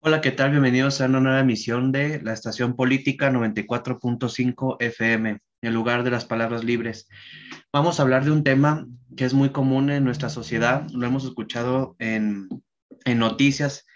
Hola, 0.00 0.20
¿qué 0.20 0.30
tal? 0.30 0.52
Bienvenidos 0.52 1.00
a 1.00 1.06
una 1.06 1.18
nueva 1.18 1.40
emisión 1.40 1.90
de 1.90 2.22
la 2.22 2.32
estación 2.32 2.76
política 2.76 3.32
94.5 3.32 4.76
FM, 4.78 5.40
el 5.60 5.74
lugar 5.74 6.04
de 6.04 6.12
las 6.12 6.24
palabras 6.24 6.62
libres. 6.62 7.08
Vamos 7.72 7.98
a 7.98 8.04
hablar 8.04 8.24
de 8.24 8.30
un 8.30 8.44
tema 8.44 8.86
que 9.16 9.24
es 9.24 9.34
muy 9.34 9.50
común 9.50 9.90
en 9.90 10.04
nuestra 10.04 10.28
sociedad, 10.28 10.86
lo 10.92 11.04
hemos 11.04 11.24
escuchado 11.24 11.96
en, 11.98 12.48
en 13.06 13.18
noticias, 13.18 13.86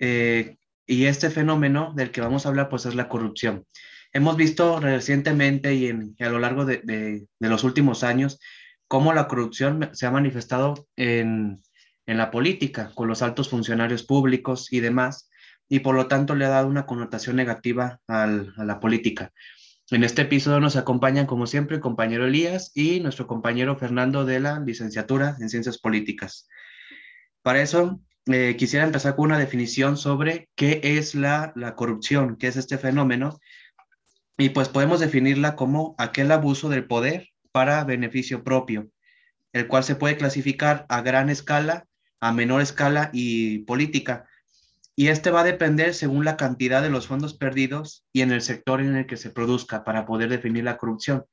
eh, 0.00 0.56
y 0.84 1.04
este 1.04 1.30
fenómeno 1.30 1.92
del 1.94 2.10
que 2.10 2.20
vamos 2.20 2.44
a 2.44 2.48
hablar 2.48 2.68
pues 2.68 2.84
es 2.84 2.96
la 2.96 3.08
corrupción. 3.08 3.64
Hemos 4.12 4.36
visto 4.36 4.80
recientemente 4.80 5.76
y, 5.76 5.90
a 5.90 6.28
lo 6.28 6.40
largo 6.40 6.64
de, 6.64 6.78
de, 6.78 7.24
de, 7.38 7.48
los 7.48 7.62
últimos 7.62 8.02
años 8.02 8.40
cómo 8.88 9.12
la 9.12 9.28
corrupción 9.28 9.90
se 9.92 10.06
ha 10.06 10.10
manifestado 10.10 10.88
en, 10.96 11.62
en 12.06 12.18
la 12.18 12.32
política, 12.32 12.90
con 12.96 13.06
los 13.06 13.22
altos 13.22 13.48
funcionarios 13.48 14.02
públicos 14.02 14.72
y 14.72 14.80
demás 14.80 15.30
y 15.68 15.80
por 15.80 15.94
lo 15.94 16.06
tanto 16.06 16.34
le 16.34 16.44
ha 16.44 16.50
dado 16.50 16.68
una 16.68 16.86
connotación 16.86 17.36
negativa 17.36 18.00
a 18.06 18.26
la 18.26 18.80
política. 18.80 19.32
En 19.90 20.02
este 20.02 20.22
episodio 20.22 20.58
nos 20.58 20.76
acompañan, 20.76 21.26
como 21.26 21.46
siempre, 21.46 21.76
el 21.76 21.82
compañero 21.82 22.26
Elías 22.26 22.72
y 22.74 23.00
nuestro 23.00 23.26
compañero 23.26 23.76
Fernando 23.76 24.24
de 24.24 24.40
la 24.40 24.58
licenciatura 24.58 25.36
en 25.40 25.48
Ciencias 25.48 25.78
Políticas. 25.78 26.48
Para 27.42 27.62
eso, 27.62 28.00
eh, 28.26 28.56
quisiera 28.58 28.84
empezar 28.84 29.14
con 29.14 29.26
una 29.26 29.38
definición 29.38 29.96
sobre 29.96 30.48
qué 30.56 30.80
es 30.82 31.14
la, 31.14 31.52
la 31.54 31.76
corrupción, 31.76 32.36
qué 32.36 32.48
es 32.48 32.56
este 32.56 32.78
fenómeno, 32.78 33.38
y 34.36 34.48
pues 34.48 34.68
podemos 34.68 34.98
definirla 34.98 35.54
como 35.54 35.94
aquel 35.98 36.32
abuso 36.32 36.68
del 36.68 36.86
poder 36.86 37.28
para 37.52 37.84
beneficio 37.84 38.42
propio, 38.42 38.88
el 39.52 39.68
cual 39.68 39.84
se 39.84 39.94
puede 39.94 40.16
clasificar 40.16 40.84
a 40.88 41.00
gran 41.00 41.30
escala, 41.30 41.86
a 42.20 42.32
menor 42.32 42.60
escala 42.60 43.10
y 43.12 43.60
política 43.60 44.26
y 44.98 45.08
este 45.08 45.30
va 45.30 45.42
a 45.42 45.44
depender 45.44 45.92
según 45.92 46.24
la 46.24 46.38
cantidad 46.38 46.80
de 46.80 46.88
los 46.88 47.06
fondos 47.06 47.34
perdidos 47.34 48.06
y 48.14 48.22
en 48.22 48.32
el 48.32 48.40
sector 48.40 48.80
en 48.80 48.96
el 48.96 49.06
que 49.06 49.18
se 49.18 49.30
produzca 49.30 49.84
para 49.84 50.06
poder 50.06 50.30
definir 50.30 50.64
la 50.64 50.78
corrupción. 50.78 51.26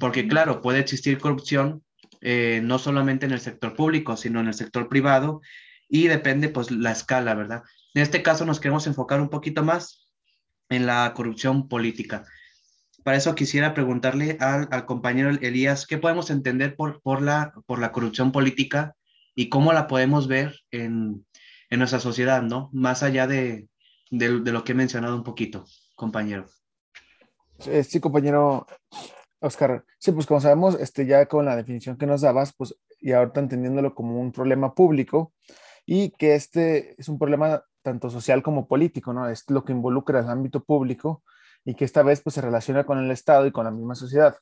Porque 0.00 0.26
claro, 0.26 0.62
puede 0.62 0.78
existir 0.78 1.18
corrupción 1.18 1.84
eh, 2.22 2.60
no 2.64 2.78
solamente 2.78 3.26
en 3.26 3.32
el 3.32 3.40
sector 3.40 3.76
público, 3.76 4.16
sino 4.16 4.40
en 4.40 4.48
el 4.48 4.54
sector 4.54 4.88
privado 4.88 5.42
y 5.86 6.08
depende 6.08 6.48
pues 6.48 6.70
la 6.70 6.92
escala, 6.92 7.34
¿verdad? 7.34 7.62
En 7.92 8.02
este 8.02 8.22
caso 8.22 8.46
nos 8.46 8.58
queremos 8.58 8.86
enfocar 8.86 9.20
un 9.20 9.28
poquito 9.28 9.62
más 9.62 10.08
en 10.70 10.86
la 10.86 11.12
corrupción 11.14 11.68
política. 11.68 12.24
Para 13.04 13.18
eso 13.18 13.34
quisiera 13.34 13.74
preguntarle 13.74 14.38
al, 14.40 14.66
al 14.70 14.86
compañero 14.86 15.28
Elías, 15.28 15.86
¿qué 15.86 15.98
podemos 15.98 16.30
entender 16.30 16.74
por, 16.74 17.02
por, 17.02 17.20
la, 17.20 17.52
por 17.66 17.78
la 17.80 17.92
corrupción 17.92 18.32
política 18.32 18.96
y 19.34 19.50
cómo 19.50 19.74
la 19.74 19.86
podemos 19.86 20.26
ver 20.26 20.58
en, 20.70 21.25
en 21.70 21.78
nuestra 21.78 22.00
sociedad, 22.00 22.42
¿no? 22.42 22.70
Más 22.72 23.02
allá 23.02 23.26
de, 23.26 23.68
de, 24.10 24.28
lo 24.28 24.64
que 24.64 24.72
he 24.72 24.74
mencionado 24.74 25.16
un 25.16 25.24
poquito, 25.24 25.64
compañero. 25.94 26.46
Sí, 27.58 28.00
compañero 28.00 28.66
Oscar. 29.40 29.84
Sí, 29.98 30.12
pues 30.12 30.26
como 30.26 30.40
sabemos, 30.40 30.78
este, 30.78 31.06
ya 31.06 31.26
con 31.26 31.44
la 31.44 31.56
definición 31.56 31.96
que 31.96 32.06
nos 32.06 32.20
dabas, 32.20 32.54
pues 32.54 32.74
y 33.00 33.12
ahorita 33.12 33.40
entendiéndolo 33.40 33.94
como 33.94 34.20
un 34.20 34.32
problema 34.32 34.74
público 34.74 35.32
y 35.84 36.10
que 36.10 36.34
este 36.34 37.00
es 37.00 37.08
un 37.08 37.18
problema 37.18 37.62
tanto 37.82 38.10
social 38.10 38.42
como 38.42 38.66
político, 38.66 39.12
¿no? 39.12 39.28
Es 39.28 39.48
lo 39.48 39.64
que 39.64 39.72
involucra 39.72 40.20
el 40.20 40.28
ámbito 40.28 40.64
público 40.64 41.22
y 41.64 41.74
que 41.74 41.84
esta 41.84 42.02
vez 42.02 42.20
pues 42.20 42.34
se 42.34 42.40
relaciona 42.40 42.84
con 42.84 42.98
el 42.98 43.10
Estado 43.10 43.46
y 43.46 43.52
con 43.52 43.64
la 43.64 43.70
misma 43.70 43.94
sociedad. 43.94 44.36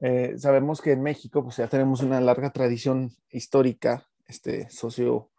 Eh, 0.00 0.34
sabemos 0.38 0.80
que 0.80 0.92
en 0.92 1.02
México 1.02 1.42
pues 1.42 1.56
ya 1.56 1.68
tenemos 1.68 2.02
una 2.02 2.20
larga 2.20 2.50
tradición 2.50 3.10
histórica, 3.30 4.06
este, 4.26 4.68
socio 4.70 5.30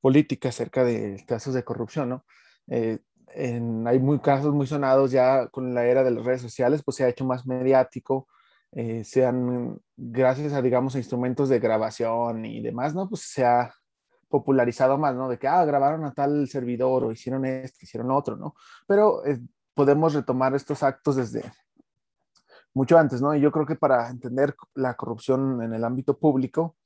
política 0.00 0.48
acerca 0.48 0.84
de 0.84 1.24
casos 1.26 1.54
de 1.54 1.64
corrupción, 1.64 2.08
¿no? 2.08 2.24
Eh, 2.68 2.98
en, 3.34 3.86
hay 3.86 3.98
muy 3.98 4.18
casos 4.18 4.52
muy 4.52 4.66
sonados 4.66 5.10
ya 5.10 5.48
con 5.48 5.74
la 5.74 5.84
era 5.84 6.02
de 6.02 6.10
las 6.10 6.24
redes 6.24 6.42
sociales, 6.42 6.82
pues 6.84 6.96
se 6.96 7.04
ha 7.04 7.08
hecho 7.08 7.24
más 7.24 7.46
mediático, 7.46 8.28
eh, 8.72 9.04
se 9.04 9.24
han, 9.24 9.80
gracias 9.96 10.52
a, 10.52 10.62
digamos, 10.62 10.94
a 10.94 10.98
instrumentos 10.98 11.48
de 11.48 11.58
grabación 11.58 12.44
y 12.44 12.60
demás, 12.60 12.94
¿no? 12.94 13.08
Pues 13.08 13.22
se 13.22 13.44
ha 13.44 13.72
popularizado 14.28 14.96
más, 14.96 15.14
¿no? 15.14 15.28
De 15.28 15.38
que, 15.38 15.48
ah, 15.48 15.64
grabaron 15.64 16.04
a 16.04 16.14
tal 16.14 16.48
servidor 16.48 17.04
o 17.04 17.12
hicieron 17.12 17.44
esto, 17.44 17.78
hicieron 17.82 18.10
otro, 18.10 18.36
¿no? 18.36 18.54
Pero 18.86 19.24
eh, 19.26 19.40
podemos 19.74 20.14
retomar 20.14 20.54
estos 20.54 20.82
actos 20.82 21.16
desde 21.16 21.42
mucho 22.74 22.96
antes, 22.96 23.20
¿no? 23.20 23.34
Y 23.34 23.40
yo 23.40 23.50
creo 23.50 23.66
que 23.66 23.76
para 23.76 24.08
entender 24.08 24.54
la 24.74 24.94
corrupción 24.94 25.62
en 25.62 25.74
el 25.74 25.84
ámbito 25.84 26.18
público 26.18 26.76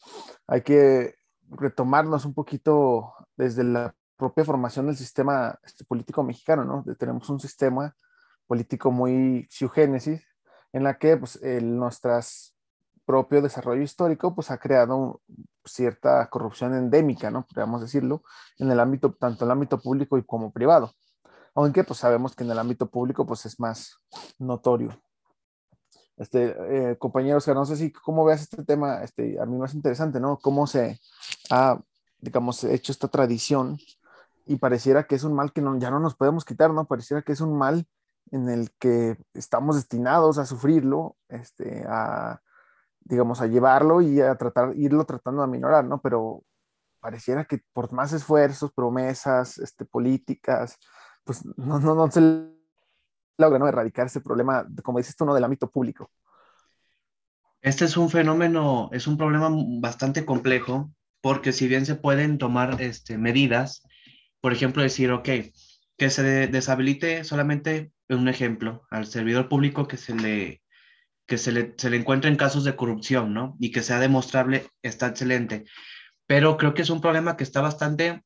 hay 0.46 0.62
que 0.62 1.14
retomarnos 1.50 2.24
un 2.24 2.34
poquito 2.34 3.14
desde 3.36 3.64
la 3.64 3.94
propia 4.16 4.44
formación 4.44 4.86
del 4.86 4.96
sistema 4.96 5.58
este, 5.64 5.84
político 5.84 6.22
mexicano, 6.22 6.64
¿no? 6.64 6.84
Tenemos 6.96 7.28
un 7.30 7.40
sistema 7.40 7.94
político 8.46 8.90
muy 8.90 9.46
siugénesis 9.50 10.22
en 10.72 10.84
la 10.84 10.98
que 10.98 11.16
pues, 11.16 11.40
el, 11.42 11.76
nuestras 11.76 12.54
propio 13.04 13.42
desarrollo 13.42 13.82
histórico 13.82 14.34
pues 14.34 14.50
ha 14.50 14.58
creado 14.58 15.20
cierta 15.64 16.28
corrupción 16.30 16.74
endémica, 16.74 17.30
¿no? 17.30 17.46
Podríamos 17.46 17.80
decirlo, 17.80 18.22
en 18.58 18.70
el 18.70 18.80
ámbito, 18.80 19.12
tanto 19.14 19.44
en 19.44 19.48
el 19.48 19.52
ámbito 19.52 19.78
público 19.78 20.18
y 20.18 20.24
como 20.24 20.52
privado. 20.52 20.92
Aunque 21.54 21.84
pues 21.84 22.00
sabemos 22.00 22.34
que 22.34 22.44
en 22.44 22.50
el 22.50 22.58
ámbito 22.58 22.90
público 22.90 23.26
pues 23.26 23.46
es 23.46 23.60
más 23.60 23.98
notorio. 24.38 25.00
Este, 26.16 26.54
eh, 26.90 26.96
compañeros, 26.96 27.46
no 27.48 27.64
sé 27.66 27.76
si 27.76 27.92
cómo 27.92 28.24
veas 28.24 28.42
este 28.42 28.62
tema, 28.64 29.02
este, 29.02 29.40
a 29.40 29.46
mí 29.46 29.56
más 29.56 29.74
interesante, 29.74 30.20
¿no? 30.20 30.38
Cómo 30.38 30.66
se 30.66 31.00
ha, 31.50 31.80
digamos, 32.20 32.62
hecho 32.64 32.92
esta 32.92 33.08
tradición 33.08 33.78
y 34.46 34.56
pareciera 34.56 35.06
que 35.06 35.16
es 35.16 35.24
un 35.24 35.34
mal 35.34 35.52
que 35.52 35.60
no, 35.60 35.78
ya 35.78 35.90
no 35.90 35.98
nos 35.98 36.14
podemos 36.14 36.44
quitar, 36.44 36.72
¿no? 36.72 36.86
Pareciera 36.86 37.22
que 37.22 37.32
es 37.32 37.40
un 37.40 37.56
mal 37.56 37.86
en 38.30 38.48
el 38.48 38.70
que 38.78 39.16
estamos 39.34 39.76
destinados 39.76 40.38
a 40.38 40.46
sufrirlo, 40.46 41.16
este, 41.28 41.84
a, 41.88 42.40
digamos, 43.00 43.40
a 43.40 43.46
llevarlo 43.46 44.00
y 44.00 44.20
a 44.20 44.36
tratar, 44.36 44.72
irlo 44.76 45.04
tratando 45.04 45.42
de 45.42 45.48
aminorar, 45.48 45.84
¿no? 45.84 46.00
Pero 46.00 46.42
pareciera 47.00 47.44
que 47.44 47.60
por 47.72 47.92
más 47.92 48.12
esfuerzos, 48.12 48.72
promesas, 48.72 49.58
este, 49.58 49.84
políticas, 49.84 50.78
pues 51.24 51.44
no, 51.56 51.78
no, 51.80 51.94
no 51.94 52.10
se 52.10 52.53
logra 53.38 53.58
¿no? 53.58 53.68
erradicar 53.68 54.06
ese 54.06 54.20
problema, 54.20 54.66
como 54.82 54.98
dices 54.98 55.16
tú, 55.16 55.24
¿no? 55.24 55.34
del 55.34 55.44
ámbito 55.44 55.70
público. 55.70 56.10
Este 57.60 57.86
es 57.86 57.96
un 57.96 58.10
fenómeno, 58.10 58.90
es 58.92 59.06
un 59.06 59.16
problema 59.16 59.48
bastante 59.80 60.24
complejo, 60.24 60.90
porque 61.20 61.52
si 61.52 61.66
bien 61.66 61.86
se 61.86 61.94
pueden 61.94 62.36
tomar 62.36 62.80
este, 62.82 63.16
medidas, 63.16 63.82
por 64.40 64.52
ejemplo, 64.52 64.82
decir, 64.82 65.10
ok, 65.10 65.28
que 65.96 66.10
se 66.10 66.22
deshabilite 66.48 67.24
solamente 67.24 67.92
un 68.08 68.28
ejemplo 68.28 68.82
al 68.90 69.06
servidor 69.06 69.48
público 69.48 69.88
que 69.88 69.96
se 69.96 70.14
le 70.14 70.60
que 71.26 71.38
se 71.38 71.52
le, 71.52 71.74
se 71.78 71.88
le 71.88 71.96
encuentre 71.96 72.30
en 72.30 72.36
casos 72.36 72.64
de 72.64 72.76
corrupción, 72.76 73.32
¿no? 73.32 73.56
Y 73.58 73.70
que 73.70 73.82
sea 73.82 73.98
demostrable, 73.98 74.66
está 74.82 75.06
excelente. 75.06 75.64
Pero 76.26 76.58
creo 76.58 76.74
que 76.74 76.82
es 76.82 76.90
un 76.90 77.00
problema 77.00 77.38
que 77.38 77.44
está 77.44 77.62
bastante 77.62 78.22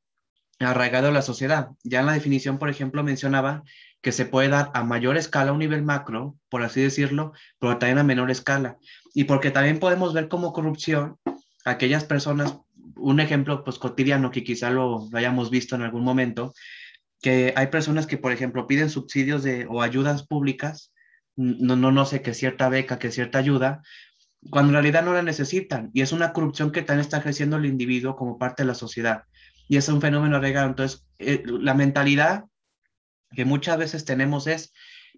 arraigado 0.58 1.08
a 1.08 1.12
la 1.12 1.22
sociedad. 1.22 1.68
Ya 1.84 2.00
en 2.00 2.06
la 2.06 2.12
definición, 2.12 2.58
por 2.58 2.70
ejemplo, 2.70 3.04
mencionaba 3.04 3.62
que 4.00 4.12
se 4.12 4.26
puede 4.26 4.48
dar 4.48 4.70
a 4.74 4.84
mayor 4.84 5.16
escala 5.16 5.50
a 5.50 5.52
un 5.52 5.58
nivel 5.58 5.82
macro, 5.82 6.36
por 6.48 6.62
así 6.62 6.80
decirlo, 6.80 7.32
pero 7.58 7.78
también 7.78 7.98
a 7.98 8.04
menor 8.04 8.30
escala. 8.30 8.78
Y 9.14 9.24
porque 9.24 9.50
también 9.50 9.80
podemos 9.80 10.14
ver 10.14 10.28
como 10.28 10.52
corrupción 10.52 11.16
aquellas 11.64 12.04
personas, 12.04 12.58
un 12.96 13.20
ejemplo 13.20 13.64
pues 13.64 13.78
cotidiano 13.78 14.30
que 14.30 14.44
quizá 14.44 14.70
lo, 14.70 15.08
hayamos 15.12 15.50
visto 15.50 15.74
en 15.74 15.82
algún 15.82 16.04
momento, 16.04 16.54
que 17.20 17.52
hay 17.56 17.66
personas 17.66 18.06
que, 18.06 18.18
por 18.18 18.32
ejemplo, 18.32 18.66
piden 18.66 18.90
subsidios 18.90 19.42
de, 19.42 19.66
o 19.68 19.82
ayudas 19.82 20.26
públicas, 20.26 20.92
no, 21.36 21.76
no, 21.76 21.90
no 21.90 22.04
sé, 22.04 22.22
que 22.22 22.34
cierta 22.34 22.68
beca, 22.68 22.98
que 22.98 23.10
cierta 23.10 23.38
ayuda, 23.38 23.82
cuando 24.50 24.70
en 24.70 24.74
realidad 24.74 25.04
no 25.04 25.12
la 25.12 25.22
necesitan. 25.22 25.90
Y 25.92 26.02
es 26.02 26.12
una 26.12 26.32
corrupción 26.32 26.70
que 26.70 26.82
también 26.82 27.00
está 27.00 27.22
creciendo 27.22 27.56
el 27.56 27.66
individuo 27.66 28.16
como 28.16 28.38
parte 28.38 28.62
de 28.62 28.68
la 28.68 28.74
sociedad. 28.74 29.24
Y 29.68 29.76
es 29.76 29.88
un 29.88 30.00
fenómeno 30.00 30.36
arraigado. 30.36 30.68
Entonces, 30.68 31.04
eh, 31.18 31.42
la 31.46 31.74
mentalidad 31.74 32.44
que 33.34 33.44
muchas 33.44 33.78
veces 33.78 34.04
tenemos 34.04 34.46
es, 34.46 34.72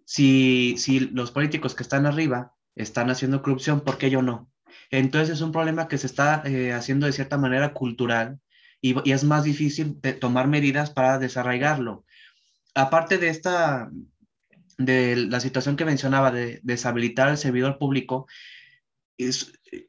si, 0.04 0.76
si 0.78 1.00
los 1.00 1.30
políticos 1.30 1.74
que 1.74 1.82
están 1.82 2.06
arriba 2.06 2.54
están 2.74 3.10
haciendo 3.10 3.42
corrupción, 3.42 3.80
¿por 3.80 3.98
qué 3.98 4.10
yo 4.10 4.22
no? 4.22 4.50
Entonces 4.90 5.36
es 5.36 5.40
un 5.40 5.52
problema 5.52 5.88
que 5.88 5.98
se 5.98 6.06
está 6.06 6.42
eh, 6.44 6.72
haciendo 6.72 7.06
de 7.06 7.12
cierta 7.12 7.38
manera 7.38 7.72
cultural 7.72 8.40
y, 8.80 8.94
es 9.10 9.24
más 9.24 9.44
difícil 9.44 10.00
tomar 10.20 10.48
medidas 10.48 10.90
para 10.90 11.18
desarraigarlo. 11.18 12.04
Aparte 12.74 13.18
de 13.18 13.28
esta, 13.28 13.90
de 14.78 15.16
la 15.16 15.40
situación 15.40 15.76
que 15.76 15.84
mencionaba 15.84 16.30
de 16.30 16.60
deshabilitar 16.62 17.28
al 17.28 17.38
servidor 17.38 17.78
público, 17.78 18.26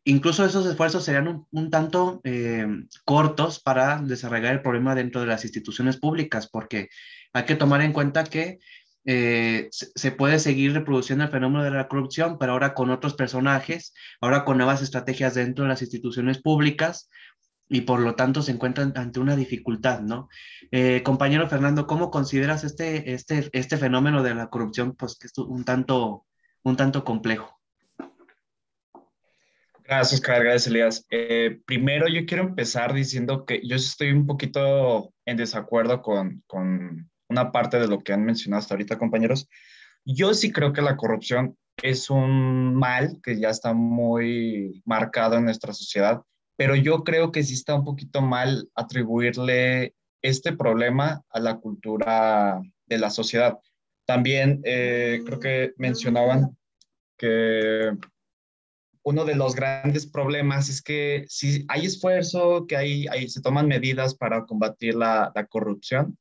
incluso 0.04 0.46
esos 0.46 0.66
esfuerzos 0.66 1.06
serían 1.06 1.46
un, 1.50 1.70
tanto 1.70 2.22
eh, 2.24 2.68
cortos 3.06 3.62
para 3.62 4.02
desarrollar 4.02 4.54
el 4.54 4.62
problema 4.62 4.94
dentro 4.94 5.22
de 5.22 5.28
las 5.28 5.46
instituciones 5.46 5.98
públicas, 5.98 6.50
porque 6.52 6.90
hay 7.34 7.46
que 7.46 7.56
tomar 7.56 7.82
en 7.82 7.94
cuenta 7.94 8.24
que 8.24 8.60
eh, 9.06 9.70
se 9.72 10.12
puede 10.12 10.38
seguir 10.40 10.74
reproduciendo 10.74 11.24
el 11.24 11.32
fenómeno 11.32 11.64
de 11.64 11.72
la 11.72 11.88
corrupción, 11.88 12.38
pero 12.38 12.52
ahora 12.52 12.74
con 12.74 12.92
otros 12.92 13.16
personajes, 13.16 13.94
ahora 14.20 14.46
con 14.46 14.58
nuevas 14.58 14.82
estrategias 14.82 15.34
dentro 15.34 15.64
de 15.64 15.70
las 15.70 15.82
instituciones 15.82 16.40
públicas 16.40 17.10
y 17.68 17.82
por 17.82 18.02
lo 18.02 18.16
tanto 18.16 18.42
se 18.42 18.52
encuentran 18.52 18.94
ante 18.96 19.20
una 19.20 19.36
dificultad, 19.36 20.02
¿no? 20.02 20.30
Eh, 20.72 21.02
compañero 21.04 21.48
Fernando, 21.48 21.88
¿cómo 21.88 22.12
consideras 22.12 22.64
este, 22.64 23.14
este, 23.14 23.50
este 23.54 23.78
fenómeno 23.78 24.22
de 24.24 24.36
la 24.36 24.50
corrupción, 24.50 24.94
pues 24.96 25.18
que 25.18 25.28
es 25.28 25.38
un 25.38 25.64
tanto, 25.64 26.26
un 26.64 26.76
tanto 26.76 27.04
complejo? 27.04 27.60
Gracias, 29.84 30.22
Oscar. 30.22 30.44
Gracias, 30.44 30.68
Elías. 30.68 31.06
Eh, 31.10 31.60
primero, 31.66 32.08
yo 32.08 32.26
quiero 32.26 32.44
empezar 32.44 32.94
diciendo 32.94 33.46
que 33.46 33.62
yo 33.66 33.76
estoy 33.76 34.12
un 34.12 34.26
poquito 34.26 35.14
en 35.26 35.38
desacuerdo 35.38 36.02
con, 36.02 36.44
con 36.48 37.11
una 37.32 37.52
parte 37.52 37.80
de 37.80 37.88
lo 37.88 38.00
que 38.00 38.14
han 38.14 38.24
mencionado 38.24 38.60
hasta 38.60 38.76
ahorita, 38.76 38.98
compañeros. 39.00 39.48
Yo 40.06 40.34
sí 40.34 40.52
creo 40.52 40.74
que 40.74 40.82
la 40.82 40.98
corrupción 40.98 41.58
es 41.82 42.10
un 42.10 42.76
mal 42.76 43.20
que 43.24 43.40
ya 43.40 43.50
está 43.50 43.74
muy 43.74 44.82
marcado 44.86 45.38
en 45.38 45.46
nuestra 45.46 45.74
sociedad 45.74 46.22
pero 46.62 46.76
yo 46.76 47.04
creo 47.04 47.32
que 47.32 47.42
sí 47.42 47.56
está 47.56 47.74
un 47.74 47.84
poquito 47.84 48.22
mal 48.22 48.70
atribuirle 48.76 49.96
este 50.22 50.54
problema 50.54 51.24
a 51.32 51.40
la 51.40 51.58
cultura 51.58 52.62
de 52.86 53.00
la 53.00 53.10
sociedad. 53.10 53.58
También 54.06 54.62
eh, 54.64 55.24
creo 55.26 55.40
que 55.40 55.74
mencionaban 55.78 56.56
que 57.18 57.98
uno 59.04 59.26
de 59.26 59.34
los 59.34 59.56
grandes 59.56 60.06
problemas 60.06 60.70
es 60.70 60.84
que 60.84 61.26
si 61.28 61.66
hay 61.68 61.88
esfuerzo, 61.88 62.68
que 62.68 62.78
hay, 62.78 63.08
se 63.28 63.42
toman 63.42 63.68
medidas 63.68 64.14
para 64.14 64.46
combatir 64.46 64.94
la, 64.94 65.32
la, 65.34 65.48
corrupción, 65.48 66.16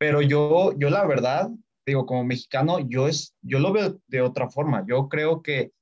pero 0.00 0.22
yo, 0.22 0.72
yo 0.78 0.88
la 0.88 1.06
verdad, 1.06 1.50
digo, 1.86 2.06
como 2.06 2.24
mexicano, 2.24 2.78
yo, 2.80 3.06
es, 3.06 3.34
yo 3.42 3.58
lo 3.58 3.72
veo 3.72 4.00
de 4.08 4.22
otra 4.22 4.48
forma. 4.48 4.84
Yo 4.88 5.08
creo 5.08 5.42
que 5.42 5.72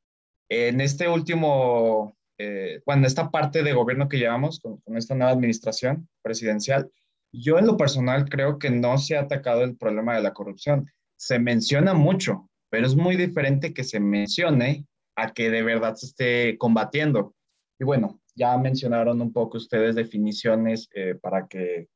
en 0.51 0.81
este 0.81 1.09
último 1.09 2.19
eh, 2.39 2.81
bueno, 2.87 3.07
esta 3.07 3.31
parte 3.31 3.65
de 3.65 3.73
gobierno 3.73 4.09
que 4.09 4.19
llevamos 4.19 4.61
con, 4.61 4.81
esta 4.97 5.15
nueva 5.17 5.33
administración 5.33 6.09
presidencial, 6.23 6.91
yo 7.33 7.59
en 7.59 7.67
lo 7.67 7.77
personal 7.77 8.29
creo 8.29 8.59
que 8.59 8.71
no 8.71 8.97
se 8.97 9.17
ha 9.17 9.23
atacado 9.23 9.65
el 9.65 9.77
problema 9.77 10.15
de 10.15 10.23
la 10.23 10.33
corrupción. 10.33 10.91
Se 11.17 11.39
menciona 11.41 11.95
mucho, 11.95 12.49
pero 12.71 12.87
es 12.87 12.95
muy 12.95 13.17
diferente 13.17 13.75
que 13.75 13.83
se 13.83 13.99
mencione 13.99 14.87
a 15.17 15.33
que 15.33 15.51
de 15.51 15.63
verdad 15.63 15.97
se 15.97 16.07
esté 16.07 16.59
combatiendo. 16.59 17.35
Y 17.81 17.85
bueno, 17.85 18.21
ya 18.37 18.57
mencionaron 18.57 19.21
un 19.21 19.33
poco 19.33 19.59
ustedes 19.59 19.97
definiciones 19.97 20.89
eh, 20.95 21.17
para 21.21 21.49
que 21.49 21.89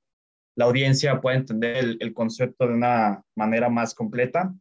la 0.56 0.66
audiencia 0.66 1.20
pueda 1.20 1.36
entender 1.36 1.96
el, 1.98 2.14
concepto 2.14 2.66
de 2.66 2.74
una 2.74 3.22
manera 3.36 3.68
más 3.68 3.94
completa. 3.94 4.54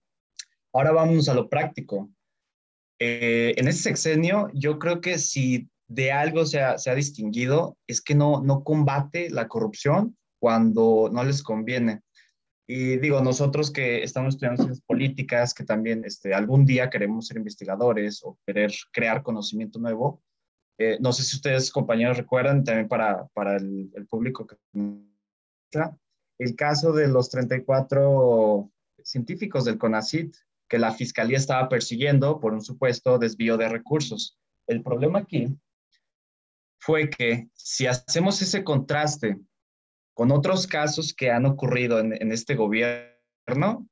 Ahora 0.74 0.92
vamos 0.92 1.28
a 1.28 1.34
lo 1.34 1.50
práctico. 1.50 2.10
Eh, 3.00 3.54
en 3.58 3.68
ese 3.68 3.84
sexenio, 3.84 4.50
yo 4.54 4.80
creo 4.80 5.02
que 5.02 5.18
si 5.18 5.70
de 5.88 6.12
algo 6.12 6.46
se 6.46 6.62
ha, 6.62 6.96
distinguido 6.96 7.78
es 7.88 8.02
que 8.02 8.16
no, 8.16 8.42
no 8.42 8.64
combate 8.64 9.30
la 9.30 9.50
corrupción 9.50 10.18
cuando 10.40 11.10
no 11.12 11.24
les 11.24 11.44
conviene. 11.44 12.02
Y 12.68 12.98
digo, 12.98 13.22
nosotros 13.22 13.70
que 13.70 14.02
estamos 14.02 14.36
estudiando 14.36 14.64
ciencias 14.64 14.86
políticas, 14.86 15.54
que 15.54 15.66
también 15.66 16.06
este, 16.06 16.34
algún 16.34 16.66
día 16.66 16.90
queremos 16.90 17.28
ser 17.28 17.36
investigadores 17.36 18.22
o 18.24 18.38
querer 18.46 18.72
crear 18.94 19.24
conocimiento 19.24 19.78
nuevo, 19.78 20.24
eh, 20.78 20.98
no 21.02 21.12
sé 21.12 21.24
si 21.24 21.36
ustedes, 21.36 21.70
compañeros, 21.70 22.18
recuerdan, 22.18 22.64
también 22.64 22.88
para, 22.88 23.28
para 23.34 23.58
el, 23.58 23.92
el 23.94 24.08
público 24.08 24.48
que 24.48 24.56
el 26.38 26.56
caso 26.56 26.92
de 26.92 27.08
los 27.08 27.30
34 27.30 28.72
científicos 29.04 29.66
del 29.66 29.78
CONACIT 29.78 30.36
que 30.68 30.80
la 30.80 30.94
fiscalía 30.94 31.38
estaba 31.38 31.68
persiguiendo 31.68 32.40
por 32.40 32.54
un 32.54 32.62
supuesto 32.62 33.20
desvío 33.20 33.58
de 33.58 33.68
recursos. 33.68 34.40
El 34.68 34.82
problema 34.82 35.20
aquí 35.20 35.54
fue 36.80 37.10
que 37.10 37.50
si 37.54 37.88
hacemos 37.88 38.42
ese 38.42 38.64
contraste 38.64 39.38
con 40.14 40.32
otros 40.32 40.68
casos 40.68 41.14
que 41.14 41.30
han 41.30 41.46
ocurrido 41.46 42.00
en, 42.00 42.32
este 42.32 42.56
gobierno, 42.56 43.88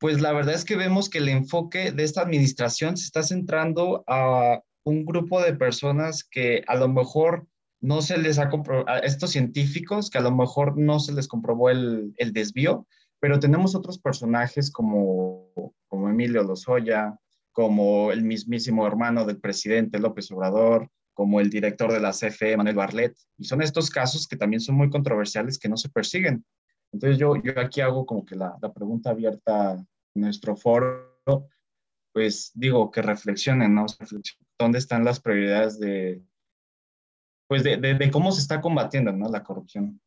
pues 0.00 0.20
la 0.20 0.32
verdad 0.32 0.54
es 0.54 0.64
que 0.64 0.76
vemos 0.76 1.08
que 1.08 1.18
el 1.18 1.28
enfoque 1.28 1.92
de 1.92 2.04
esta 2.04 2.22
administración 2.22 2.96
se 2.96 3.04
está 3.04 3.22
centrando 3.22 4.04
a 4.06 4.60
un 4.84 5.04
grupo 5.04 5.40
de 5.40 5.54
personas 5.54 6.24
que 6.24 6.64
a 6.66 6.76
lo 6.76 6.88
mejor 6.88 7.46
no 7.80 8.02
se 8.02 8.18
les 8.18 8.38
ha 8.38 8.48
comprobado, 8.48 8.88
a 8.88 8.98
estos 8.98 9.30
científicos 9.30 10.10
que 10.10 10.18
a 10.18 10.22
lo 10.22 10.34
mejor 10.34 10.76
no 10.76 10.98
se 10.98 11.12
les 11.12 11.28
comprobó 11.28 11.70
el, 11.70 12.12
el 12.16 12.32
desvío, 12.32 12.86
pero 13.20 13.38
tenemos 13.38 13.74
otros 13.74 13.98
personajes 13.98 14.70
como, 14.70 15.74
como 15.86 16.08
Emilio 16.08 16.42
Lozoya, 16.42 17.18
como 17.52 18.12
el 18.12 18.22
mismísimo 18.22 18.86
hermano 18.86 19.24
del 19.24 19.40
presidente 19.40 19.98
López 19.98 20.30
Obrador, 20.30 20.88
como 21.14 21.40
el 21.40 21.50
director 21.50 21.92
de 21.92 21.98
la 21.98 22.12
CFE, 22.12 22.56
Manuel 22.56 22.76
Barlet. 22.76 23.16
Y 23.36 23.44
son 23.44 23.60
estos 23.60 23.90
casos 23.90 24.28
que 24.28 24.36
también 24.36 24.60
son 24.60 24.76
muy 24.76 24.88
controversiales 24.88 25.58
que 25.58 25.68
no 25.68 25.76
se 25.76 25.88
persiguen. 25.88 26.44
Entonces 26.92 27.18
yo, 27.18 27.34
yo 27.42 27.58
aquí 27.60 27.80
hago 27.80 28.06
como 28.06 28.24
que 28.24 28.36
la, 28.36 28.56
la 28.62 28.72
pregunta 28.72 29.10
abierta 29.10 29.72
a 29.72 29.84
nuestro 30.14 30.56
foro, 30.56 31.18
pues 32.12 32.52
digo 32.54 32.90
que 32.90 33.02
reflexionen, 33.02 33.74
¿no? 33.74 33.86
¿Dónde 34.58 34.78
están 34.78 35.04
las 35.04 35.20
prioridades 35.20 35.80
de, 35.80 36.22
pues 37.48 37.64
de, 37.64 38.10
cómo 38.12 38.30
se 38.30 38.42
está 38.42 38.60
combatiendo, 38.60 39.10
¿no? 39.12 39.28
La 39.28 39.42
corrupción. 39.42 40.00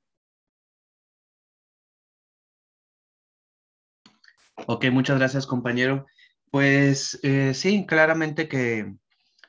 Ok, 4.67 4.85
muchas 4.91 5.17
gracias, 5.17 5.47
compañero. 5.47 6.05
Pues 6.51 7.19
eh, 7.23 7.53
sí, 7.55 7.85
claramente 7.87 8.47
que 8.47 8.93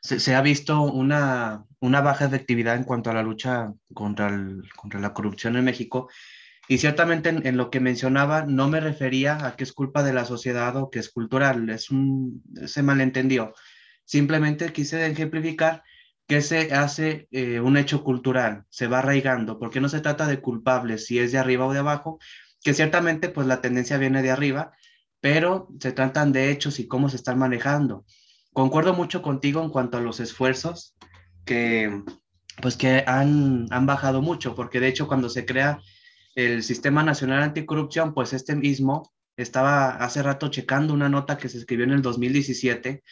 se, 0.00 0.34
ha 0.34 0.40
visto 0.40 0.82
una, 0.82 1.66
baja 1.80 2.24
efectividad 2.24 2.76
en 2.76 2.84
cuanto 2.84 3.10
a 3.10 3.14
la 3.14 3.22
lucha 3.22 3.72
contra, 3.92 4.30
contra 4.74 5.00
la 5.00 5.12
corrupción 5.12 5.56
en 5.56 5.64
México. 5.64 6.08
Y 6.68 6.78
ciertamente 6.78 7.28
en, 7.28 7.56
lo 7.56 7.70
que 7.70 7.80
mencionaba 7.80 8.46
no 8.46 8.68
me 8.68 8.80
refería 8.80 9.46
a 9.46 9.56
que 9.56 9.64
es 9.64 9.72
culpa 9.72 10.02
de 10.02 10.14
la 10.14 10.24
sociedad 10.24 10.74
o 10.76 10.90
que 10.90 11.00
es 11.00 11.10
cultural, 11.10 11.68
es 11.68 11.90
un, 11.90 12.42
se 12.66 12.82
malentendió. 12.82 13.52
Simplemente 14.04 14.72
quise 14.72 15.06
ejemplificar 15.06 15.82
que 16.32 16.40
se 16.40 16.72
hace 16.72 17.28
eh, 17.30 17.60
un 17.60 17.76
hecho 17.76 18.02
cultural, 18.02 18.64
se 18.70 18.86
va 18.86 19.00
arraigando, 19.00 19.58
porque 19.58 19.82
no 19.82 19.90
se 19.90 20.00
trata 20.00 20.26
de 20.26 20.40
culpables, 20.40 21.04
si 21.04 21.18
es 21.18 21.30
de 21.30 21.36
arriba 21.36 21.66
o 21.66 21.74
de 21.74 21.80
abajo, 21.80 22.18
que 22.64 22.72
ciertamente 22.72 23.28
pues 23.28 23.46
la 23.46 23.60
tendencia 23.60 23.98
viene 23.98 24.22
de 24.22 24.30
arriba, 24.30 24.72
pero 25.20 25.68
se 25.78 25.92
tratan 25.92 26.32
de 26.32 26.50
hechos 26.50 26.80
y 26.80 26.88
cómo 26.88 27.10
se 27.10 27.16
están 27.16 27.38
manejando. 27.38 28.06
Concuerdo 28.54 28.94
mucho 28.94 29.20
contigo 29.20 29.62
en 29.62 29.68
cuanto 29.68 29.98
a 29.98 30.00
los 30.00 30.20
esfuerzos 30.20 30.96
que, 31.44 32.02
pues 32.62 32.78
que 32.78 33.04
han, 33.06 33.66
han 33.68 33.84
bajado 33.84 34.22
mucho, 34.22 34.54
porque 34.54 34.80
de 34.80 34.88
hecho 34.88 35.08
cuando 35.08 35.28
se 35.28 35.44
crea 35.44 35.82
el 36.34 36.62
Sistema 36.62 37.02
Nacional 37.02 37.42
Anticorrupción, 37.42 38.14
pues 38.14 38.32
este 38.32 38.56
mismo 38.56 39.12
estaba 39.36 39.96
hace 39.96 40.22
rato 40.22 40.48
checando 40.48 40.94
una 40.94 41.10
nota 41.10 41.36
que 41.36 41.50
se 41.50 41.58
escribió 41.58 41.84
en 41.84 41.92
el 41.92 42.00
2017, 42.00 43.02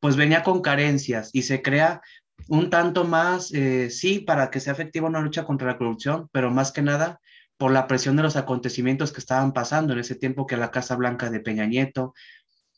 pues 0.00 0.16
venía 0.16 0.42
con 0.42 0.62
carencias 0.62 1.28
y 1.34 1.42
se 1.42 1.60
crea 1.60 2.00
un 2.48 2.70
tanto 2.70 3.04
más, 3.04 3.52
eh, 3.52 3.90
sí, 3.90 4.20
para 4.20 4.50
que 4.50 4.60
sea 4.60 4.72
efectiva 4.72 5.08
una 5.08 5.20
lucha 5.20 5.44
contra 5.44 5.68
la 5.68 5.78
corrupción, 5.78 6.28
pero 6.32 6.50
más 6.50 6.72
que 6.72 6.82
nada 6.82 7.20
por 7.56 7.70
la 7.70 7.86
presión 7.86 8.16
de 8.16 8.22
los 8.22 8.36
acontecimientos 8.36 9.12
que 9.12 9.20
estaban 9.20 9.52
pasando 9.52 9.92
en 9.92 10.00
ese 10.00 10.16
tiempo 10.16 10.46
que 10.46 10.56
la 10.56 10.70
Casa 10.70 10.96
Blanca 10.96 11.30
de 11.30 11.40
Peña 11.40 11.66
Nieto 11.66 12.14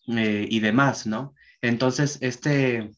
eh, 0.08 0.46
y 0.48 0.60
demás, 0.60 1.06
¿no? 1.06 1.34
Entonces, 1.62 2.18
este, 2.20 2.90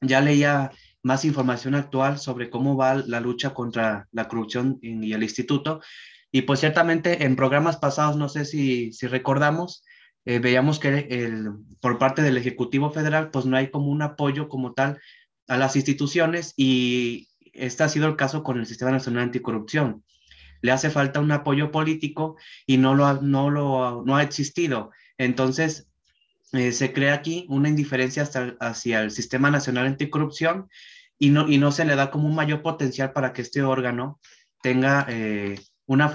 ya 0.00 0.20
leía 0.20 0.72
más 1.02 1.24
información 1.24 1.74
actual 1.74 2.18
sobre 2.18 2.50
cómo 2.50 2.76
va 2.76 2.96
la 2.96 3.20
lucha 3.20 3.54
contra 3.54 4.08
la 4.12 4.28
corrupción 4.28 4.78
y 4.82 5.12
el 5.12 5.22
instituto. 5.22 5.80
Y 6.32 6.42
pues 6.42 6.60
ciertamente 6.60 7.24
en 7.24 7.36
programas 7.36 7.76
pasados, 7.76 8.16
no 8.16 8.28
sé 8.28 8.44
si, 8.44 8.92
si 8.92 9.06
recordamos, 9.06 9.84
eh, 10.24 10.38
veíamos 10.38 10.78
que 10.78 11.06
el, 11.10 11.50
por 11.80 11.98
parte 11.98 12.22
del 12.22 12.36
Ejecutivo 12.36 12.90
Federal, 12.90 13.30
pues 13.30 13.46
no 13.46 13.56
hay 13.56 13.70
como 13.70 13.86
un 13.86 14.02
apoyo 14.02 14.48
como 14.48 14.74
tal 14.74 14.98
a 15.50 15.56
las 15.56 15.74
instituciones 15.74 16.54
y 16.56 17.28
este 17.52 17.82
ha 17.82 17.88
sido 17.88 18.06
el 18.06 18.14
caso 18.14 18.44
con 18.44 18.60
el 18.60 18.66
Sistema 18.66 18.92
Nacional 18.92 19.24
Anticorrupción. 19.24 20.04
Le 20.62 20.70
hace 20.70 20.90
falta 20.90 21.18
un 21.18 21.32
apoyo 21.32 21.72
político 21.72 22.36
y 22.66 22.76
no 22.76 22.94
lo, 22.94 23.20
no 23.20 23.50
lo 23.50 24.04
no 24.06 24.16
ha 24.16 24.22
existido. 24.22 24.92
Entonces, 25.18 25.88
eh, 26.52 26.70
se 26.70 26.92
crea 26.92 27.14
aquí 27.14 27.46
una 27.48 27.68
indiferencia 27.68 28.22
hasta, 28.22 28.54
hacia 28.60 29.00
el 29.00 29.10
Sistema 29.10 29.50
Nacional 29.50 29.86
Anticorrupción 29.86 30.68
y 31.18 31.30
no, 31.30 31.48
y 31.48 31.58
no 31.58 31.72
se 31.72 31.84
le 31.84 31.96
da 31.96 32.12
como 32.12 32.28
un 32.28 32.36
mayor 32.36 32.62
potencial 32.62 33.12
para 33.12 33.32
que 33.32 33.42
este 33.42 33.62
órgano 33.62 34.20
tenga 34.62 35.04
eh, 35.08 35.58
una 35.86 36.14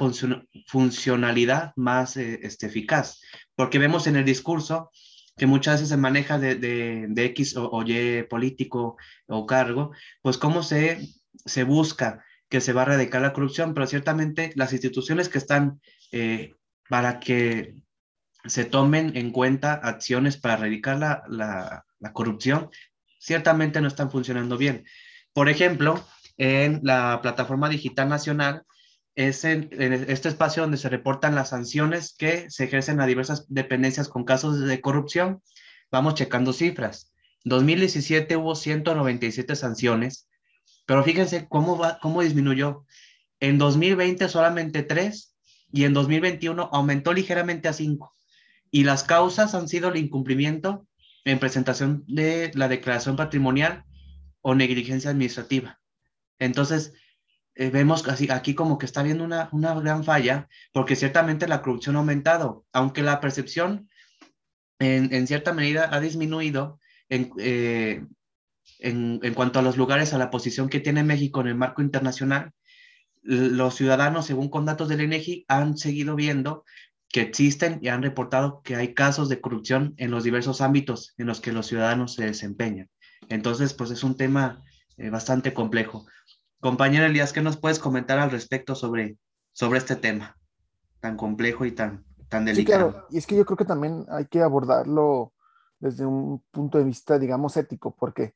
funcionalidad 0.67 1.73
más 1.75 2.15
eh, 2.15 2.39
este, 2.41 2.67
eficaz. 2.67 3.19
Porque 3.53 3.79
vemos 3.79 4.07
en 4.07 4.15
el 4.15 4.23
discurso 4.23 4.91
que 5.37 5.47
muchas 5.47 5.75
veces 5.75 5.89
se 5.89 5.97
maneja 5.97 6.39
de, 6.39 6.55
de, 6.55 7.25
X 7.25 7.55
o, 7.57 7.83
Y 7.85 8.23
político 8.23 8.97
o 9.27 9.45
cargo, 9.45 9.91
pues 10.21 10.37
cómo 10.37 10.63
se, 10.63 11.09
se 11.45 11.63
busca 11.63 12.23
que 12.49 12.61
se 12.61 12.73
va 12.73 12.81
a 12.81 12.85
erradicar 12.85 13.21
la 13.21 13.33
corrupción, 13.33 13.73
pero 13.73 13.87
ciertamente 13.87 14.51
las 14.55 14.71
instituciones 14.71 15.29
que 15.29 15.37
están 15.37 15.81
para 16.89 17.19
que 17.19 17.75
se 18.45 18.65
tomen 18.65 19.15
en 19.15 19.31
cuenta 19.31 19.73
acciones 19.73 20.37
para 20.37 20.55
erradicar 20.55 20.97
la, 21.27 21.85
corrupción, 22.13 22.69
ciertamente 23.19 23.81
no 23.81 23.87
están 23.87 24.11
funcionando 24.11 24.57
bien. 24.57 24.85
Por 25.33 25.49
ejemplo, 25.49 26.05
en 26.37 26.81
la 26.83 27.19
plataforma 27.21 27.67
digital 27.67 28.09
nacional 28.09 28.63
es 29.15 29.45
en, 29.45 29.69
este 30.09 30.27
espacio 30.27 30.63
donde 30.63 30.77
se 30.77 30.89
reportan 30.89 31.35
las 31.35 31.49
sanciones 31.49 32.15
que 32.17 32.49
se 32.49 32.65
ejercen 32.65 32.99
a 32.99 33.05
diversas 33.05 33.45
dependencias 33.47 34.09
con 34.09 34.25
casos 34.25 34.59
de 34.59 34.81
corrupción. 34.81 35.41
Vamos 35.91 36.15
checando 36.15 36.53
cifras. 36.53 37.13
2017 37.45 38.35
hubo 38.35 38.55
197 38.55 39.55
sanciones, 39.55 40.27
pero 40.85 41.03
fíjense 41.03 41.47
cómo, 41.47 41.77
va, 41.77 41.99
cómo 42.01 42.21
disminuyó. 42.21 42.85
En 43.39 43.57
2020 43.57 44.27
solamente 44.27 44.83
3 44.83 45.35
y 45.71 45.83
en 45.85 45.93
2021 45.93 46.69
aumentó 46.73 47.13
ligeramente 47.13 47.67
a 47.67 47.73
5. 47.73 48.13
Y 48.71 48.83
las 48.83 49.03
causas 49.03 49.55
han 49.55 49.67
sido 49.67 49.89
el 49.89 49.97
incumplimiento 49.97 50.87
en 51.23 51.39
presentación 51.39 52.03
de 52.07 52.51
la 52.53 52.67
declaración 52.67 53.15
patrimonial 53.15 53.85
o 54.41 54.55
negligencia 54.55 55.11
administrativa. 55.11 55.79
Entonces, 56.39 56.93
eh, 57.55 57.69
vemos 57.69 58.07
así, 58.07 58.29
aquí 58.29 58.53
como 58.53 58.77
que 58.77 58.85
está 58.85 58.99
habiendo 58.99 59.23
una, 59.23 59.49
una 59.51 59.73
gran 59.75 60.03
falla, 60.03 60.47
porque 60.73 60.95
ciertamente 60.95 61.47
la 61.47 61.61
corrupción 61.61 61.95
ha 61.95 61.99
aumentado, 61.99 62.65
aunque 62.73 63.01
la 63.01 63.19
percepción 63.19 63.89
en, 64.79 65.13
en 65.13 65.27
cierta 65.27 65.53
medida 65.53 65.89
ha 65.91 65.99
disminuido 65.99 66.79
en, 67.09 67.31
eh, 67.37 68.05
en, 68.79 69.19
en, 69.23 69.33
cuanto 69.33 69.59
a 69.59 69.61
los 69.61 69.77
lugares, 69.77 70.13
a 70.13 70.17
la 70.17 70.29
posición 70.29 70.69
que 70.69 70.81
tiene 70.81 71.03
México 71.03 71.41
en 71.41 71.47
el 71.47 71.55
marco 71.55 71.81
internacional, 71.81 72.51
los 73.21 73.75
ciudadanos, 73.75 74.27
según 74.27 74.49
con 74.49 74.65
datos 74.65 74.87
del 74.87 75.01
INEGI, 75.01 75.45
han 75.47 75.77
seguido 75.77 76.15
viendo 76.15 76.63
que 77.09 77.21
existen 77.21 77.79
y 77.81 77.87
han 77.87 78.03
reportado 78.03 78.61
que 78.61 78.75
hay 78.75 78.93
casos 78.93 79.29
de 79.29 79.41
corrupción 79.41 79.93
en 79.97 80.11
los 80.11 80.23
diversos 80.23 80.61
ámbitos 80.61 81.13
en 81.17 81.27
los 81.27 81.41
que 81.41 81.51
los 81.51 81.65
ciudadanos 81.65 82.13
se 82.13 82.25
desempeñan. 82.25 82.89
Entonces, 83.29 83.73
pues 83.73 83.89
es 83.91 84.03
un 84.03 84.17
tema 84.17 84.61
eh, 84.97 85.09
bastante 85.09 85.53
complejo. 85.53 86.05
Compañero 86.59 87.05
Elías, 87.05 87.33
¿qué 87.33 87.41
nos 87.41 87.57
puedes 87.57 87.79
comentar 87.79 88.19
al 88.19 88.31
respecto 88.31 88.75
sobre, 88.75 89.17
sobre 89.51 89.77
este 89.77 89.95
tema 89.95 90.37
tan 90.99 91.17
complejo 91.17 91.65
y 91.65 91.71
tan, 91.71 92.03
tan 92.29 92.45
delicado? 92.45 92.87
Sí, 92.87 92.91
claro, 92.91 93.07
y 93.11 93.17
es 93.17 93.27
que 93.27 93.35
yo 93.35 93.45
creo 93.45 93.57
que 93.57 93.65
también 93.65 94.05
hay 94.09 94.25
que 94.25 94.41
abordarlo 94.41 95.33
desde 95.79 96.05
un 96.05 96.43
punto 96.51 96.77
de 96.77 96.83
vista, 96.83 97.19
digamos, 97.19 97.57
ético, 97.57 97.95
porque 97.95 98.35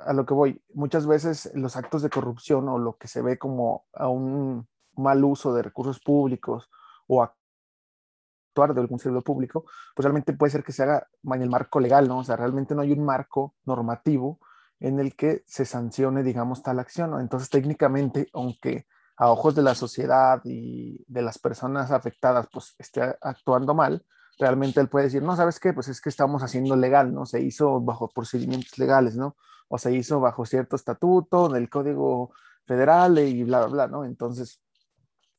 a 0.00 0.12
lo 0.12 0.26
que 0.26 0.34
voy, 0.34 0.62
muchas 0.74 1.06
veces 1.06 1.50
los 1.54 1.76
actos 1.76 2.02
de 2.02 2.10
corrupción 2.10 2.68
o 2.68 2.78
lo 2.78 2.96
que 2.96 3.08
se 3.08 3.22
ve 3.22 3.38
como 3.38 3.86
a 3.92 4.08
un 4.08 4.68
mal 4.96 5.24
uso 5.24 5.54
de 5.54 5.62
recursos 5.62 6.00
públicos 6.00 6.70
o 7.06 7.22
actuar 7.22 8.74
de 8.74 8.80
algún 8.80 8.98
servidor 8.98 9.24
público, 9.24 9.64
pues 9.94 10.04
realmente 10.04 10.32
puede 10.32 10.52
ser 10.52 10.64
que 10.64 10.72
se 10.72 10.82
haga 10.82 11.08
en 11.24 11.42
el 11.42 11.50
marco 11.50 11.80
legal, 11.80 12.08
¿no? 12.08 12.18
O 12.18 12.24
sea, 12.24 12.36
realmente 12.36 12.74
no 12.74 12.82
hay 12.82 12.92
un 12.92 13.04
marco 13.04 13.54
normativo 13.64 14.38
en 14.84 15.00
el 15.00 15.16
que 15.16 15.42
se 15.46 15.64
sancione, 15.64 16.22
digamos, 16.22 16.62
tal 16.62 16.78
acción. 16.78 17.18
Entonces, 17.18 17.48
técnicamente, 17.48 18.28
aunque 18.34 18.86
a 19.16 19.30
ojos 19.30 19.54
de 19.54 19.62
la 19.62 19.74
sociedad 19.74 20.42
y 20.44 21.02
de 21.08 21.22
las 21.22 21.38
personas 21.38 21.90
afectadas, 21.90 22.48
pues 22.52 22.74
esté 22.78 23.00
actuando 23.22 23.72
mal, 23.72 24.04
realmente 24.38 24.80
él 24.80 24.90
puede 24.90 25.06
decir, 25.06 25.22
no, 25.22 25.36
¿sabes 25.36 25.58
qué? 25.58 25.72
Pues 25.72 25.88
es 25.88 26.02
que 26.02 26.10
estamos 26.10 26.42
haciendo 26.42 26.76
legal, 26.76 27.14
¿no? 27.14 27.24
Se 27.24 27.40
hizo 27.40 27.80
bajo 27.80 28.10
procedimientos 28.10 28.76
legales, 28.76 29.16
¿no? 29.16 29.36
O 29.68 29.78
se 29.78 29.90
hizo 29.94 30.20
bajo 30.20 30.44
cierto 30.44 30.76
estatuto 30.76 31.48
del 31.48 31.70
Código 31.70 32.32
Federal 32.66 33.18
y 33.18 33.42
bla, 33.42 33.60
bla, 33.60 33.68
bla, 33.68 33.88
¿no? 33.88 34.04
Entonces, 34.04 34.60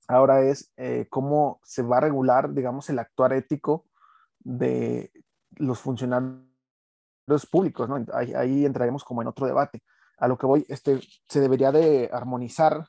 ahora 0.08 0.42
es 0.42 0.72
eh, 0.76 1.06
cómo 1.12 1.60
se 1.64 1.84
va 1.84 1.98
a 1.98 2.02
regular, 2.02 2.52
digamos, 2.52 2.90
el 2.90 2.98
actuar 2.98 3.34
ético 3.34 3.86
de 4.40 5.12
los 5.58 5.78
funcionarios 5.78 6.55
públicos, 7.50 7.90
¿no? 7.90 8.04
Ahí, 8.14 8.66
entraremos 8.66 9.04
como 9.04 9.22
en 9.22 9.28
otro 9.28 9.46
debate. 9.46 9.84
A 10.18 10.28
lo 10.28 10.38
que 10.38 10.46
voy, 10.46 10.66
este, 10.70 11.00
se 11.28 11.42
debería 11.42 11.72
de 11.72 12.10
armonizar 12.12 12.88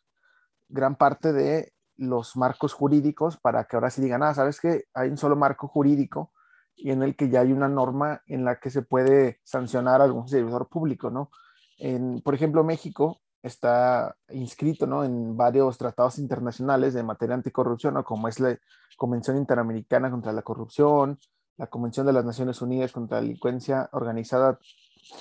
gran 0.69 0.97
parte 0.97 1.33
de 1.33 1.73
los 1.97 2.37
marcos 2.37 2.73
jurídicos 2.73 3.39
para 3.39 3.65
que 3.65 3.77
ahora 3.77 3.91
sí 3.91 4.03
digan, 4.03 4.23
ah, 4.23 4.35
¿sabes 4.35 4.61
qué? 4.61 4.85
Hay 4.95 5.09
un 5.09 5.17
solo 5.17 5.35
marco 5.35 5.67
jurídico 5.67 6.33
y 6.77 6.91
en 6.91 7.03
el 7.03 7.17
que 7.17 7.31
ya 7.31 7.41
hay 7.41 7.53
una 7.53 7.69
norma 7.69 8.23
en 8.27 8.45
la 8.45 8.61
que 8.61 8.71
se 8.71 8.83
puede 8.83 9.41
sancionar 9.45 10.01
a 10.01 10.05
algún 10.05 10.29
servidor 10.29 10.69
público, 10.69 11.11
¿no? 11.11 11.31
En, 11.79 12.21
por 12.21 12.35
ejemplo, 12.35 12.65
México 12.65 13.21
está 13.43 14.17
inscrito, 14.29 14.87
¿no? 14.87 15.05
En 15.05 15.37
varios 15.37 15.79
tratados 15.79 16.19
internacionales 16.19 16.95
de 16.95 17.03
materia 17.03 17.35
anticorrupción, 17.35 17.95
¿no? 17.95 18.05
Como 18.05 18.29
es 18.29 18.41
la 18.41 18.59
Convención 18.97 19.37
Interamericana 19.37 20.11
contra 20.11 20.33
la 20.33 20.43
Corrupción, 20.43 21.19
la 21.57 21.67
Convención 21.69 22.07
de 22.07 22.13
las 22.13 22.25
Naciones 22.25 22.61
Unidas 22.61 22.93
contra 22.93 23.19
la 23.19 23.23
Delincuencia 23.23 23.89
Organizada 23.93 24.59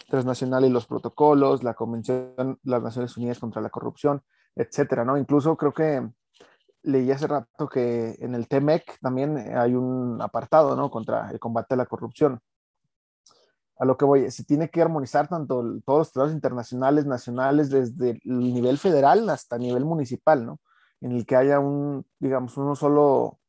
Transnacional 0.10 0.66
y 0.66 0.70
los 0.70 0.86
protocolos, 0.86 1.64
la 1.64 1.74
Convención 1.74 2.34
de 2.36 2.72
las 2.72 2.84
Naciones 2.84 3.16
Unidas 3.18 3.40
contra 3.40 3.62
la 3.62 3.70
Corrupción, 3.70 4.24
etcétera, 4.56 5.06
¿no? 5.06 5.18
Incluso 5.18 5.56
creo 5.56 5.74
que 5.74 6.10
leí 6.84 7.12
hace 7.12 7.28
rato 7.28 7.68
que 7.68 8.16
en 8.20 8.36
el 8.36 8.48
TEMEC 8.48 9.00
también 9.00 9.38
hay 9.58 9.76
un 9.76 10.22
apartado, 10.22 10.76
¿no? 10.76 10.90
Contra 10.90 11.32
el 11.32 11.40
combate 11.40 11.74
a 11.74 11.78
la 11.78 11.86
corrupción. 11.86 12.40
A 13.78 13.86
lo 13.86 13.98
que 13.98 14.06
voy, 14.06 14.32
se 14.32 14.46
tiene 14.46 14.70
que 14.70 14.82
armonizar 14.82 15.28
tanto 15.28 15.64
todos 15.86 16.00
los 16.00 16.12
tratados 16.12 16.34
internacionales, 16.34 17.06
nacionales, 17.06 17.70
desde 17.70 18.12
el 18.24 18.54
nivel 18.54 18.78
federal 18.78 19.30
hasta 19.30 19.58
nivel 19.58 19.84
municipal, 19.84 20.46
¿no? 20.46 20.60
En 21.02 21.12
el 21.12 21.26
que 21.26 21.36
haya 21.36 21.60
un, 21.60 22.06
digamos, 22.20 22.56
uno 22.58 22.76
solo 22.76 23.40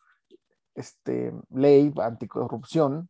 este, 0.77 1.33
ley 1.51 1.93
anticorrupción 2.01 3.09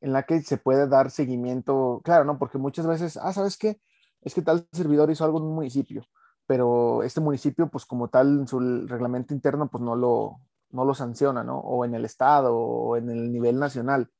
en 0.00 0.12
la 0.12 0.22
que 0.22 0.40
se 0.42 0.58
puede 0.58 0.88
dar 0.88 1.10
seguimiento, 1.10 2.00
claro, 2.04 2.24
¿no? 2.24 2.38
Porque 2.38 2.58
muchas 2.58 2.86
veces, 2.86 3.16
ah, 3.16 3.32
¿sabes 3.32 3.56
qué? 3.58 3.80
Es 4.20 4.34
que 4.34 4.42
tal 4.42 4.66
servidor 4.72 5.10
hizo 5.10 5.24
algo 5.24 5.38
en 5.38 5.44
un 5.44 5.54
municipio, 5.54 6.06
pero 6.46 7.02
este 7.02 7.20
municipio, 7.20 7.68
pues 7.68 7.84
como 7.84 8.08
tal, 8.08 8.40
en 8.40 8.48
su 8.48 8.60
reglamento 8.86 9.34
interno, 9.34 9.68
pues 9.68 9.82
no 9.82 9.96
lo, 9.96 10.40
no 10.70 10.84
lo 10.84 10.94
sanciona, 10.94 11.42
¿no? 11.44 11.58
O 11.58 11.84
en 11.84 11.94
el 11.94 12.04
estado 12.04 12.56
o 12.56 12.96
en 12.96 13.10
el 13.10 13.32
nivel 13.32 13.58
nacional. 13.58 14.10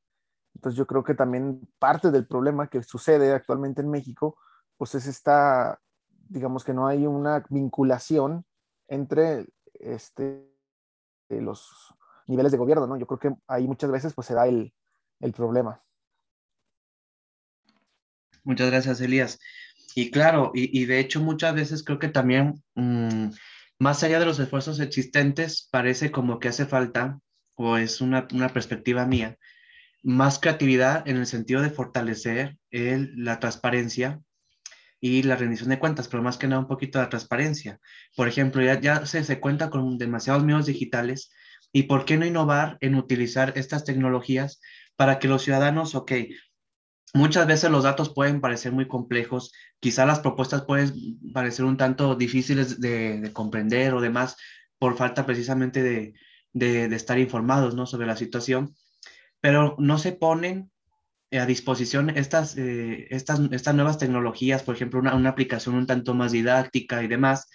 Entonces 0.55 0.77
yo 0.77 0.87
creo 0.87 1.05
que 1.05 1.15
también 1.15 1.69
parte 1.79 2.11
del 2.11 2.27
problema 2.27 2.69
que 2.69 2.83
sucede 2.83 3.33
actualmente 3.33 3.81
en 3.81 3.91
México, 3.91 4.37
pues 4.77 4.95
es 4.97 5.07
esta, 5.07 5.81
digamos 6.29 6.65
que 6.65 6.75
no 6.75 6.89
hay 6.89 7.07
una 7.07 7.45
vinculación 7.49 8.45
entre 8.89 9.47
este, 9.75 10.51
los 11.29 11.95
niveles 12.29 12.53
de 12.53 12.59
gobierno, 12.59 12.87
¿no? 12.87 12.97
Yo 12.97 13.07
creo 13.07 13.19
que 13.19 13.41
ahí 13.49 13.67
muchas 13.67 13.91
veces 13.91 14.15
pues 14.15 14.27
se 14.27 14.35
da 14.35 14.47
el, 14.47 14.73
el 15.21 15.33
problema. 15.33 15.83
Muchas 18.45 18.71
gracias, 18.71 19.01
Elías. 19.01 19.39
Y 19.95 20.11
claro, 20.11 20.53
y, 20.55 20.81
y 20.81 20.87
de 20.87 21.01
hecho 21.01 21.21
muchas 21.21 21.55
veces 21.55 21.83
creo 21.83 21.99
que 21.99 22.09
también, 22.09 22.63
mmm, 22.75 23.31
más 23.81 24.03
allá 24.03 24.21
de 24.21 24.27
los 24.27 24.39
esfuerzos 24.39 24.79
existentes, 24.81 25.69
parece 25.71 26.11
como 26.11 26.39
que 26.39 26.49
hace 26.49 26.67
falta, 26.67 27.19
o 27.57 27.77
es 27.77 28.01
una, 28.01 28.29
una 28.33 28.49
perspectiva 28.51 29.07
mía, 29.07 29.37
más 30.03 30.39
creatividad 30.39 31.07
en 31.09 31.17
el 31.17 31.27
sentido 31.27 31.61
de 31.61 31.71
fortalecer 31.71 32.57
el, 32.71 33.13
la 33.17 33.41
transparencia 33.41 34.21
y 35.01 35.23
la 35.23 35.37
rendición 35.37 35.69
de 35.71 35.79
cuentas, 35.79 36.09
pero 36.09 36.23
más 36.23 36.39
que 36.39 36.47
nada 36.47 36.61
un 36.61 36.69
poquito 36.69 37.01
de 37.01 37.07
transparencia. 37.07 37.81
Por 38.17 38.29
ejemplo, 38.29 38.63
ya, 38.63 38.81
ya 38.81 39.07
se, 39.07 39.25
se 39.25 39.41
cuenta 39.41 39.71
con 39.71 39.99
demasiados 39.99 40.45
medios 40.45 40.67
digitales 40.67 41.31
¿Y 41.73 41.85
por 41.85 42.05
qué 42.05 42.17
no 42.17 42.27
innovar 42.27 42.79
en 42.81 42.95
utilizar 42.95 43.53
estas 43.57 43.85
tecnologías 43.85 44.61
para 44.97 45.19
que 45.19 45.29
los 45.29 45.43
ciudadanos, 45.43 45.95
ok, 45.95 46.13
muchas 47.15 47.47
veces 47.47 47.71
los 47.71 47.85
datos 47.85 48.13
pueden 48.13 48.41
parecer 48.41 48.73
muy 48.73 48.89
complejos, 48.89 49.53
quizá 49.81 50.07
las 50.07 50.21
propuestas 50.21 50.63
pueden 50.63 50.93
parecer 51.33 51.65
un 51.65 51.77
tanto 51.77 52.15
difíciles 52.15 52.81
de, 52.81 53.31
comprender 53.33 53.95
o 53.95 54.01
demás 54.01 54.37
por 54.79 54.97
falta 54.97 55.27
precisamente 55.27 55.83
de, 55.83 56.15
estar 56.95 57.19
informados 57.19 57.75
¿no? 57.75 57.87
sobre 57.87 58.07
la 58.07 58.17
situación, 58.17 58.75
pero 59.41 59.77
no 59.79 59.99
se 59.99 60.13
ponen 60.13 60.71
a 61.31 61.45
disposición 61.47 62.11
estas, 62.11 62.57
eh, 62.57 63.07
estas, 63.11 63.41
estas 63.53 63.75
nuevas 63.75 63.99
tecnologías, 63.99 64.63
por 64.63 64.75
ejemplo, 64.75 64.99
una, 64.99 65.15
una 65.15 65.31
aplicación 65.31 65.75
un 65.75 65.87
tanto 65.87 66.15
más 66.15 66.33
didáctica 66.33 67.03
y 67.03 67.07
demás, 67.07 67.49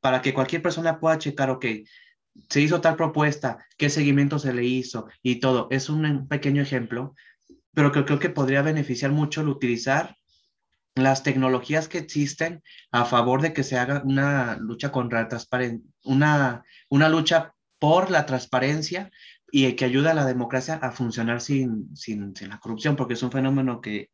para 0.00 0.22
que 0.22 0.32
cualquier 0.32 0.62
persona 0.62 0.98
pueda 0.98 1.18
checar, 1.18 1.50
ok, 1.50 1.66
se 2.48 2.60
hizo 2.60 2.80
tal 2.80 2.96
propuesta, 2.96 3.66
qué 3.76 3.90
seguimiento 3.90 4.38
se 4.38 4.52
le 4.52 4.64
hizo 4.64 5.08
y 5.22 5.36
todo. 5.36 5.68
Es 5.70 5.88
un 5.88 6.28
pequeño 6.28 6.62
ejemplo, 6.62 7.14
pero 7.74 7.92
que 7.92 8.04
creo 8.04 8.18
que 8.18 8.30
podría 8.30 8.62
beneficiar 8.62 9.12
mucho 9.12 9.40
el 9.40 9.48
utilizar 9.48 10.16
las 10.94 11.22
tecnologías 11.22 11.88
que 11.88 11.98
existen 11.98 12.62
a 12.90 13.04
favor 13.04 13.40
de 13.40 13.52
que 13.52 13.62
se 13.62 13.78
haga 13.78 14.02
una 14.04 14.56
lucha 14.56 14.90
contra 14.90 15.22
la 15.22 15.28
transparencia, 15.28 15.88
una, 16.04 16.64
una 16.88 17.08
lucha 17.08 17.54
por 17.78 18.10
la 18.10 18.26
transparencia 18.26 19.10
y 19.50 19.72
que 19.72 19.84
ayuda 19.84 20.10
a 20.10 20.14
la 20.14 20.26
democracia 20.26 20.74
a 20.74 20.90
funcionar 20.90 21.40
sin, 21.40 21.96
sin, 21.96 22.34
la 22.48 22.58
corrupción, 22.58 22.96
porque 22.96 23.14
es 23.14 23.22
un 23.22 23.32
fenómeno 23.32 23.80
que 23.80 24.10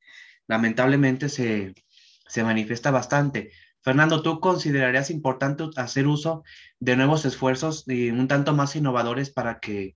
lamentablemente 0.47 1.29
se, 1.29 1.75
se 2.29 2.45
manifiesta 2.45 2.91
bastante. 2.91 3.51
Fernando, 3.85 4.23
¿tú 4.23 4.41
considerarías 4.41 5.11
importante 5.11 5.65
hacer 5.77 6.07
uso 6.07 6.43
de 6.81 6.97
nuevos 6.97 7.27
esfuerzos 7.27 7.85
y 7.87 8.09
un 8.09 8.29
tanto 8.29 8.55
más 8.55 8.75
innovadores 8.77 9.29
para 9.29 9.61
que 9.61 9.95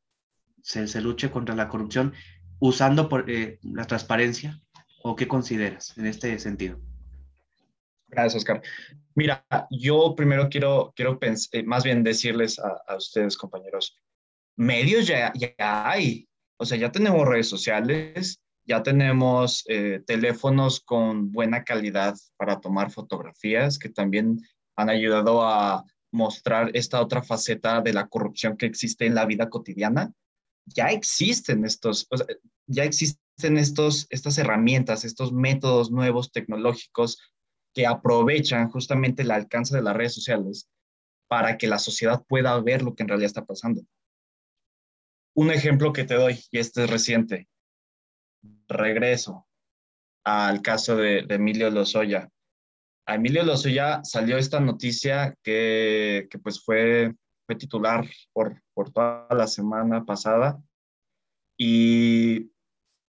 se, 0.62 1.00
luche 1.00 1.30
contra 1.30 1.54
la 1.54 1.68
corrupción 1.68 2.12
usando 2.58 3.08
eh, 3.26 3.58
la 3.62 3.86
transparencia? 3.86 4.60
¿O 5.02 5.16
qué 5.16 5.26
consideras 5.26 5.96
en 5.96 6.04
este 6.04 6.38
sentido? 6.38 6.78
Gracias, 8.08 8.36
Oscar. 8.42 8.60
Mira, 9.14 9.46
yo 9.70 10.14
primero 10.14 10.50
quiero, 10.50 10.92
quiero 10.94 11.18
eh, 11.22 11.62
más 11.62 11.82
bien 11.82 12.04
decirles 12.04 12.58
a, 12.58 12.94
ustedes, 12.94 13.38
compañeros, 13.38 13.98
medios 14.54 15.06
ya, 15.06 15.32
ya 15.34 15.54
hay. 15.58 16.28
O 16.58 16.66
sea, 16.66 16.76
ya 16.76 16.92
tenemos 16.92 17.26
redes 17.26 17.48
sociales, 17.48 18.42
ya 18.68 18.82
tenemos 18.82 19.64
eh, 19.66 20.02
teléfonos 20.06 20.80
con 20.80 21.32
buena 21.32 21.64
calidad 21.64 22.14
para 22.36 22.60
tomar 22.60 22.90
fotografías 22.90 23.78
que 23.78 23.88
también 23.88 24.42
han 24.76 24.90
ayudado 24.90 25.42
a 25.42 25.84
mostrar 26.12 26.70
esta 26.74 27.00
otra 27.00 27.22
faceta 27.22 27.80
de 27.80 27.94
la 27.94 28.08
corrupción 28.08 28.58
que 28.58 28.66
existe 28.66 29.06
en 29.06 29.14
la 29.14 29.24
vida 29.24 29.48
cotidiana. 29.48 30.12
Ya 30.66 30.88
existen 30.88 31.64
estos, 31.64 32.06
ya 32.66 32.84
existen 32.84 33.56
estos, 33.56 34.06
estas 34.10 34.36
herramientas, 34.36 35.06
estos 35.06 35.32
métodos 35.32 35.90
nuevos 35.90 36.30
tecnológicos 36.30 37.18
que 37.74 37.86
aprovechan 37.86 38.68
justamente 38.68 39.22
el 39.22 39.30
alcance 39.30 39.74
de 39.74 39.82
las 39.82 39.96
redes 39.96 40.14
sociales 40.14 40.68
para 41.26 41.56
que 41.56 41.68
la 41.68 41.78
sociedad 41.78 42.22
pueda 42.28 42.60
ver 42.60 42.82
lo 42.82 42.94
que 42.94 43.02
en 43.02 43.08
realidad 43.08 43.28
está 43.28 43.46
pasando. 43.46 43.82
Un 45.34 45.50
ejemplo 45.50 45.94
que 45.94 46.04
te 46.04 46.14
doy, 46.14 46.38
y 46.50 46.58
este 46.58 46.84
es 46.84 46.90
reciente, 46.90 47.48
regreso 48.68 49.46
al 50.24 50.62
caso 50.62 50.96
de, 50.96 51.26
Emilio 51.28 51.70
Lozoya. 51.70 52.28
A 53.06 53.14
Emilio 53.14 53.42
Lozoya 53.42 54.00
salió 54.04 54.36
esta 54.36 54.60
noticia 54.60 55.34
que, 55.42 56.28
que 56.30 56.38
pues 56.38 56.62
fue, 56.62 57.14
fue 57.46 57.56
titular 57.56 58.06
por, 58.32 58.62
por 58.74 58.92
toda 58.92 59.26
la 59.30 59.46
semana 59.46 60.04
pasada 60.04 60.60
y 61.56 62.50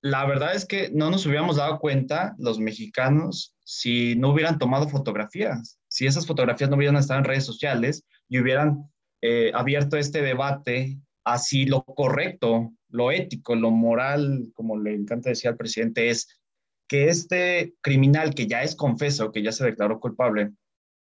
la 0.01 0.25
verdad 0.25 0.55
es 0.55 0.65
que 0.65 0.89
no 0.91 1.11
nos 1.11 1.25
hubiéramos 1.25 1.57
dado 1.57 1.79
cuenta 1.79 2.35
los 2.37 2.59
mexicanos 2.59 3.55
si 3.65 4.15
no 4.15 4.29
hubieran 4.29 4.57
tomado 4.57 4.87
fotografías, 4.87 5.79
si 5.89 6.07
esas 6.07 6.25
fotografías 6.25 6.69
no 6.69 6.77
hubieran 6.77 6.95
estado 6.95 7.19
en 7.19 7.25
redes 7.25 7.45
sociales 7.45 8.05
y 8.29 8.39
hubieran 8.39 8.89
eh, 9.21 9.51
abierto 9.53 9.97
este 9.97 10.21
debate 10.21 10.97
así 11.33 11.65
lo 11.65 11.83
correcto, 11.83 12.73
lo 12.89 13.11
ético, 13.11 13.55
lo 13.55 13.71
moral, 13.71 14.51
como 14.53 14.77
le 14.77 14.95
encanta 14.95 15.29
decir 15.29 15.49
al 15.49 15.57
presidente, 15.57 16.09
es 16.09 16.39
que 16.87 17.07
este 17.07 17.75
criminal 17.81 18.33
que 18.33 18.47
ya 18.47 18.63
es 18.63 18.75
confeso, 18.75 19.31
que 19.31 19.43
ya 19.43 19.51
se 19.51 19.65
declaró 19.65 19.99
culpable, 19.99 20.51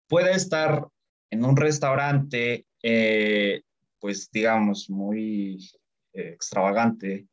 puede 0.07 0.33
estar 0.33 0.87
en 1.31 1.45
un 1.45 1.55
restaurante, 1.55 2.65
eh, 2.83 3.61
pues 3.99 4.29
digamos, 4.31 4.89
muy 4.89 5.69
eh, 6.13 6.29
extravagante 6.33 7.27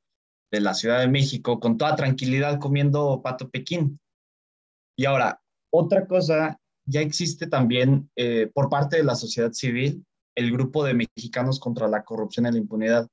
de 0.51 0.61
la 0.61 0.75
Ciudad 0.75 1.01
de 1.01 1.09
México 1.09 1.59
con 1.59 1.77
toda 1.77 1.97
tranquilidad 1.97 2.61
comiendo 2.61 3.21
pato 3.23 3.51
pequín. 3.51 3.99
Y 4.97 5.05
ahora, 5.07 5.41
otra 5.71 6.07
cosa, 6.07 6.61
ya 6.87 7.01
existe 7.01 7.49
también 7.49 8.09
eh, 8.15 8.49
por 8.55 8.69
parte 8.69 8.97
de 8.97 9.05
la 9.05 9.17
sociedad 9.17 9.53
civil 9.53 10.05
el 10.35 10.51
grupo 10.51 10.85
de 10.85 10.95
mexicanos 10.95 11.61
contra 11.61 11.89
la 11.89 12.05
corrupción 12.05 12.47
y 12.47 12.53
la 12.53 12.59
impunidad. 12.59 13.09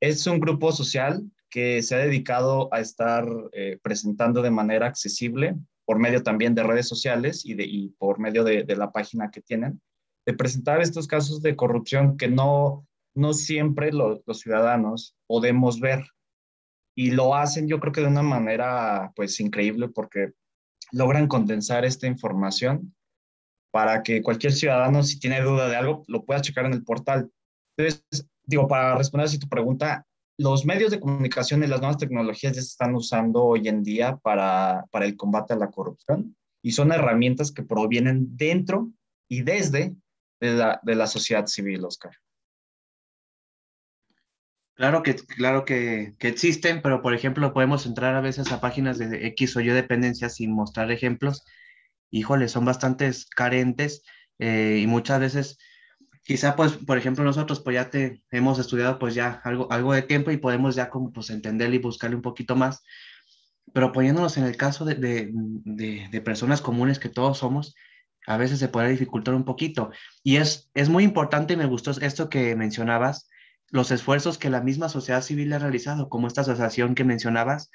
Es 0.00 0.26
un 0.26 0.40
grupo 0.40 0.72
social 0.72 1.30
que 1.48 1.82
se 1.82 1.94
ha 1.94 1.98
dedicado 1.98 2.72
a 2.72 2.80
estar 2.80 3.26
eh, 3.52 3.78
presentando 3.82 4.42
de 4.42 4.50
manera 4.50 4.86
accesible 4.86 5.56
por 5.84 5.98
medio 5.98 6.22
también 6.22 6.54
de 6.54 6.64
redes 6.64 6.88
sociales 6.88 7.46
y, 7.46 7.54
de, 7.54 7.64
y 7.64 7.88
por 7.90 8.18
medio 8.18 8.42
de, 8.42 8.64
de, 8.64 8.76
la 8.76 8.90
página 8.90 9.30
que 9.30 9.40
tienen, 9.40 9.80
de 10.26 10.34
presentar 10.34 10.80
estos 10.82 11.06
casos 11.06 11.40
de 11.42 11.54
corrupción 11.54 12.16
que 12.16 12.28
no, 12.28 12.86
no 13.14 13.32
siempre 13.32 13.92
los 13.92 14.22
ciudadanos 14.40 15.16
podemos 15.28 15.78
ver. 15.78 16.04
Y 16.96 17.12
lo 17.12 17.34
hacen 17.34 17.68
yo 17.68 17.78
creo 17.78 17.92
que 17.92 18.00
de 18.00 18.08
una 18.08 18.22
manera 18.22 19.12
pues 19.14 19.38
increíble 19.38 19.88
porque 19.88 20.32
logran 20.90 21.28
condensar 21.28 21.84
esta 21.84 22.06
información 22.06 22.95
para 23.76 24.02
que 24.02 24.22
cualquier 24.22 24.54
ciudadano, 24.54 25.02
si 25.02 25.20
tiene 25.20 25.42
duda 25.42 25.68
de 25.68 25.76
algo, 25.76 26.02
lo 26.08 26.24
pueda 26.24 26.40
checar 26.40 26.64
en 26.64 26.72
el 26.72 26.82
portal. 26.82 27.30
Entonces, 27.76 28.26
digo, 28.42 28.66
para 28.66 28.96
responder 28.96 29.28
a 29.28 29.38
tu 29.38 29.50
pregunta, 29.50 30.06
los 30.38 30.64
medios 30.64 30.90
de 30.90 30.98
comunicación 30.98 31.62
y 31.62 31.66
las 31.66 31.80
nuevas 31.80 31.98
tecnologías 31.98 32.56
ya 32.56 32.62
se 32.62 32.68
están 32.68 32.94
usando 32.94 33.44
hoy 33.44 33.68
en 33.68 33.82
día 33.82 34.16
para, 34.16 34.86
para 34.90 35.04
el 35.04 35.14
combate 35.14 35.52
a 35.52 35.58
la 35.58 35.70
corrupción 35.70 36.34
y 36.62 36.72
son 36.72 36.90
herramientas 36.90 37.52
que 37.52 37.64
provienen 37.64 38.34
dentro 38.34 38.92
y 39.28 39.42
desde 39.42 39.94
de 40.40 40.52
la, 40.54 40.80
de 40.82 40.94
la 40.94 41.06
sociedad 41.06 41.44
civil, 41.44 41.84
Oscar. 41.84 42.12
Claro 44.72 45.02
que, 45.02 45.16
claro 45.16 45.66
que, 45.66 46.14
que, 46.18 46.28
existen, 46.28 46.80
pero 46.80 47.02
por 47.02 47.12
ejemplo 47.12 47.52
podemos 47.52 47.84
entrar 47.84 48.14
a 48.14 48.22
veces 48.22 48.50
a 48.52 48.60
páginas 48.62 48.96
de 48.96 49.26
X 49.26 49.54
o 49.58 49.60
Y 49.60 49.68
dependencias 49.68 50.36
sin 50.36 50.50
mostrar 50.52 50.90
ejemplos. 50.90 51.44
Híjole, 52.16 52.48
son 52.48 52.64
bastantes 52.64 53.26
carentes 53.26 54.02
eh, 54.38 54.80
y 54.82 54.86
muchas 54.86 55.20
veces, 55.20 55.58
quizá 56.24 56.56
pues, 56.56 56.72
por 56.72 56.96
ejemplo, 56.96 57.24
nosotros 57.24 57.60
pues 57.60 57.74
ya 57.74 57.90
te 57.90 58.22
hemos 58.30 58.58
estudiado 58.58 58.98
pues 58.98 59.14
ya 59.14 59.40
algo, 59.44 59.70
algo 59.70 59.92
de 59.92 60.02
tiempo 60.02 60.30
y 60.30 60.38
podemos 60.38 60.74
ya 60.74 60.88
como 60.88 61.12
pues 61.12 61.30
entenderle 61.30 61.76
y 61.76 61.80
buscarle 61.80 62.16
un 62.16 62.22
poquito 62.22 62.56
más, 62.56 62.82
pero 63.74 63.92
poniéndonos 63.92 64.38
en 64.38 64.44
el 64.44 64.56
caso 64.56 64.84
de, 64.84 64.94
de, 64.94 65.30
de, 65.32 66.08
de 66.10 66.20
personas 66.22 66.62
comunes 66.62 66.98
que 66.98 67.10
todos 67.10 67.38
somos, 67.38 67.74
a 68.26 68.38
veces 68.38 68.58
se 68.58 68.68
puede 68.68 68.90
dificultar 68.90 69.34
un 69.34 69.44
poquito. 69.44 69.90
Y 70.22 70.36
es, 70.36 70.70
es 70.74 70.88
muy 70.88 71.04
importante 71.04 71.54
y 71.54 71.56
me 71.56 71.66
gustó 71.66 71.90
esto 71.90 72.30
que 72.30 72.56
mencionabas 72.56 73.28
los 73.68 73.90
esfuerzos 73.90 74.38
que 74.38 74.48
la 74.48 74.62
misma 74.62 74.88
sociedad 74.88 75.22
civil 75.22 75.52
ha 75.52 75.58
realizado, 75.58 76.08
como 76.08 76.28
esta 76.28 76.40
asociación 76.40 76.94
que 76.94 77.04
mencionabas, 77.04 77.70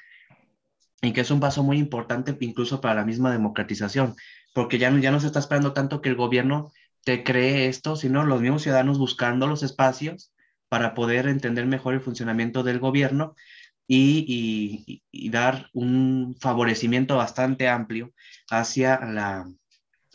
y 1.01 1.13
que 1.13 1.21
es 1.21 1.31
un 1.31 1.39
paso 1.39 1.63
muy 1.63 1.77
importante 1.77 2.35
incluso 2.39 2.81
para 2.81 2.95
la 2.95 3.05
misma 3.05 3.31
democratización, 3.31 4.15
porque 4.53 4.77
ya 4.77 4.91
no, 4.91 4.99
ya 4.99 5.11
no 5.11 5.19
se 5.19 5.27
está 5.27 5.39
esperando 5.39 5.73
tanto 5.73 6.01
que 6.01 6.09
el 6.09 6.15
gobierno 6.15 6.71
te 7.03 7.23
cree 7.23 7.67
esto, 7.67 7.95
sino 7.95 8.23
los 8.23 8.41
mismos 8.41 8.61
ciudadanos 8.61 8.99
buscando 8.99 9.47
los 9.47 9.63
espacios 9.63 10.33
para 10.69 10.93
poder 10.93 11.27
entender 11.27 11.65
mejor 11.65 11.95
el 11.95 12.01
funcionamiento 12.01 12.63
del 12.63 12.79
gobierno 12.79 13.35
y, 13.87 15.01
y, 15.11 15.29
dar 15.29 15.69
un 15.73 16.37
favorecimiento 16.39 17.17
bastante 17.17 17.67
amplio 17.67 18.13
hacia 18.49 18.99
la, 19.01 19.51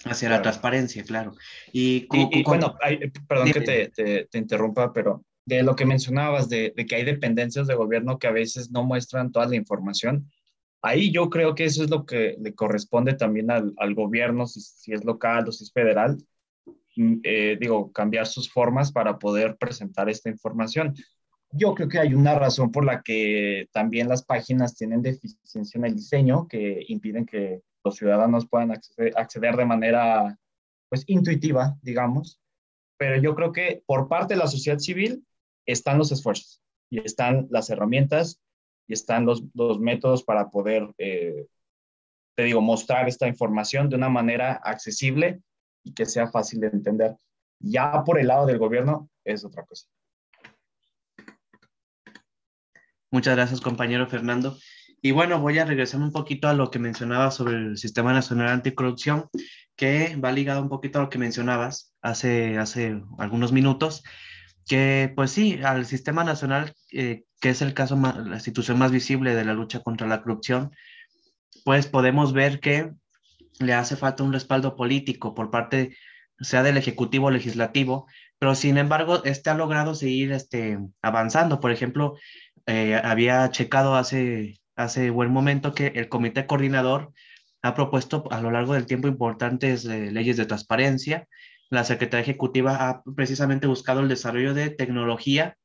hacia 0.04 0.30
la 0.30 0.40
transparencia, 0.40 1.04
claro. 1.04 1.34
Y, 1.72 2.06
bueno, 2.44 2.74
perdón 3.28 3.52
que 3.52 3.60
te, 3.60 3.88
te, 3.90 4.24
te, 4.26 4.38
interrumpa, 4.38 4.94
pero 4.94 5.24
de 5.46 5.62
lo 5.62 5.76
que 5.76 5.86
mencionabas, 5.86 6.48
de, 6.48 6.72
que 6.74 6.94
hay 6.94 7.04
dependencias 7.04 7.66
de 7.66 7.74
gobierno 7.74 8.18
que 8.18 8.26
a 8.26 8.32
veces 8.32 8.70
no 8.70 8.82
muestran 8.82 9.30
toda 9.30 9.46
la 9.46 9.56
información. 9.56 10.30
Ahí 10.86 11.10
yo 11.10 11.28
creo 11.30 11.56
que 11.56 11.64
eso 11.64 11.82
es 11.82 11.90
lo 11.90 12.06
que 12.06 12.36
le 12.38 12.54
corresponde 12.54 13.14
también 13.14 13.50
al, 13.50 13.94
gobierno, 13.96 14.46
si, 14.46 14.92
es 14.92 15.04
local 15.04 15.48
o 15.48 15.50
si 15.50 15.64
es 15.64 15.72
federal, 15.72 16.16
mm, 16.94 17.14
eh, 17.24 17.56
digo, 17.60 17.90
cambiar 17.90 18.28
sus 18.28 18.48
formas 18.48 18.92
para 18.92 19.18
poder 19.18 19.56
presentar 19.56 20.08
esta 20.08 20.30
información. 20.30 20.94
Yo 21.50 21.74
creo 21.74 21.88
que 21.88 21.98
hay 21.98 22.14
una 22.14 22.38
razón 22.38 22.70
por 22.70 22.84
la 22.84 23.02
que 23.02 23.68
también 23.72 24.08
las 24.08 24.24
páginas 24.24 24.76
tienen 24.76 25.02
deficiencia 25.02 25.76
en 25.76 25.86
el 25.86 25.96
diseño 25.96 26.46
que 26.46 26.84
impiden 26.86 27.26
que 27.26 27.62
los 27.82 27.96
ciudadanos 27.96 28.46
puedan 28.48 28.70
acceder, 28.70 29.12
acceder 29.16 29.56
de 29.56 29.64
manera 29.64 30.38
pues 30.88 31.02
intuitiva, 31.08 31.76
digamos. 31.82 32.40
Pero 32.96 33.20
yo 33.20 33.34
creo 33.34 33.52
que 33.52 33.82
por 33.86 34.06
parte 34.06 34.34
de 34.34 34.40
la 34.40 34.46
sociedad 34.46 34.78
civil 34.78 35.26
están 35.66 35.98
los 35.98 36.12
esfuerzos 36.12 36.62
y 36.90 37.00
están 37.00 37.48
las 37.50 37.70
herramientas 37.70 38.40
y 38.86 38.92
están 38.92 39.26
los, 39.26 39.42
los 39.54 39.78
métodos 39.80 40.22
para 40.22 40.50
poder, 40.50 40.88
eh, 40.98 41.46
te 42.36 42.44
digo, 42.44 42.60
mostrar 42.60 43.08
esta 43.08 43.26
información 43.26 43.88
de 43.88 43.96
una 43.96 44.08
manera 44.08 44.60
accesible 44.64 45.40
y 45.84 45.92
que 45.92 46.06
sea 46.06 46.28
fácil 46.28 46.60
de 46.60 46.68
entender. 46.68 47.16
Ya 47.58 48.04
por 48.04 48.18
el 48.18 48.28
lado 48.28 48.46
del 48.46 48.58
gobierno 48.58 49.08
es 49.24 49.44
otra 49.44 49.64
cosa. 49.64 49.86
Muchas 53.10 53.36
gracias, 53.36 53.60
compañero 53.60 54.06
Fernando. 54.06 54.56
Y 55.00 55.12
bueno, 55.12 55.40
voy 55.40 55.58
a 55.58 55.64
regresar 55.64 56.00
un 56.00 56.10
poquito 56.10 56.48
a 56.48 56.54
lo 56.54 56.70
que 56.70 56.78
mencionaba 56.78 57.30
sobre 57.30 57.54
el 57.54 57.78
Sistema 57.78 58.12
Nacional 58.12 58.48
Anticorrupción, 58.48 59.28
que 59.76 60.16
va 60.16 60.32
ligado 60.32 60.62
un 60.62 60.68
poquito 60.68 60.98
a 60.98 61.02
lo 61.02 61.10
que 61.10 61.18
mencionabas 61.18 61.94
hace, 62.02 62.58
hace 62.58 63.00
algunos 63.18 63.52
minutos, 63.52 64.02
que 64.66 65.12
pues 65.14 65.30
sí, 65.30 65.60
al 65.62 65.86
sistema 65.86 66.24
nacional, 66.24 66.74
eh, 66.92 67.24
que 67.40 67.50
es 67.50 67.62
el 67.62 67.74
caso, 67.74 67.96
la 67.96 68.34
institución 68.34 68.78
más 68.78 68.90
visible 68.90 69.34
de 69.34 69.44
la 69.44 69.54
lucha 69.54 69.80
contra 69.80 70.06
la 70.06 70.22
corrupción, 70.22 70.72
pues 71.64 71.86
podemos 71.86 72.32
ver 72.32 72.60
que 72.60 72.92
le 73.60 73.74
hace 73.74 73.96
falta 73.96 74.22
un 74.22 74.32
respaldo 74.32 74.76
político 74.76 75.34
por 75.34 75.50
parte, 75.50 75.96
sea 76.40 76.62
del 76.62 76.76
Ejecutivo 76.76 77.26
o 77.26 77.30
Legislativo, 77.30 78.06
pero 78.38 78.54
sin 78.54 78.76
embargo, 78.76 79.24
este 79.24 79.50
ha 79.50 79.54
logrado 79.54 79.94
seguir 79.94 80.32
este, 80.32 80.78
avanzando. 81.00 81.60
Por 81.60 81.72
ejemplo, 81.72 82.16
eh, 82.66 83.00
había 83.02 83.50
checado 83.50 83.94
hace, 83.94 84.60
hace 84.74 85.10
buen 85.10 85.30
momento 85.30 85.72
que 85.74 85.88
el 85.88 86.08
Comité 86.08 86.46
Coordinador 86.46 87.12
ha 87.62 87.74
propuesto 87.74 88.24
a 88.30 88.40
lo 88.40 88.50
largo 88.50 88.74
del 88.74 88.86
tiempo 88.86 89.08
importantes 89.08 89.84
eh, 89.86 90.10
leyes 90.12 90.36
de 90.36 90.46
transparencia, 90.46 91.26
la 91.70 91.84
Secretaría 91.84 92.22
Ejecutiva 92.22 92.88
ha 92.88 93.02
precisamente 93.14 93.66
buscado 93.66 94.00
el 94.00 94.08
desarrollo 94.08 94.54
de 94.54 94.70
tecnología 94.70 95.56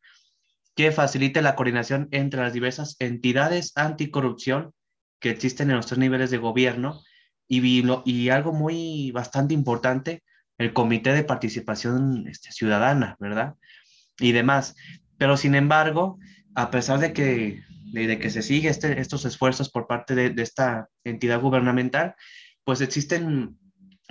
que 0.75 0.91
facilite 0.91 1.41
la 1.41 1.55
coordinación 1.55 2.07
entre 2.11 2.41
las 2.41 2.53
diversas 2.53 2.95
entidades 2.99 3.73
anticorrupción 3.75 4.73
que 5.19 5.29
existen 5.29 5.69
en 5.69 5.75
los 5.75 5.85
tres 5.85 5.99
niveles 5.99 6.31
de 6.31 6.37
gobierno 6.37 7.01
y, 7.47 7.83
y 8.05 8.29
algo 8.29 8.53
muy 8.53 9.11
bastante 9.11 9.53
importante, 9.53 10.23
el 10.57 10.73
Comité 10.73 11.13
de 11.13 11.23
Participación 11.23 12.25
este, 12.27 12.51
Ciudadana, 12.51 13.17
¿verdad? 13.19 13.55
Y 14.19 14.31
demás. 14.31 14.75
Pero 15.17 15.37
sin 15.37 15.55
embargo, 15.55 16.17
a 16.55 16.71
pesar 16.71 16.99
de 16.99 17.13
que, 17.13 17.61
de, 17.91 18.19
que 18.19 18.29
se 18.29 18.41
sigue 18.41 18.69
este, 18.69 18.99
estos 19.01 19.25
esfuerzos 19.25 19.69
por 19.69 19.85
parte 19.85 20.15
de, 20.15 20.29
de, 20.29 20.41
esta 20.41 20.87
entidad 21.03 21.41
gubernamental, 21.41 22.15
pues 22.63 22.81
existen 22.81 23.57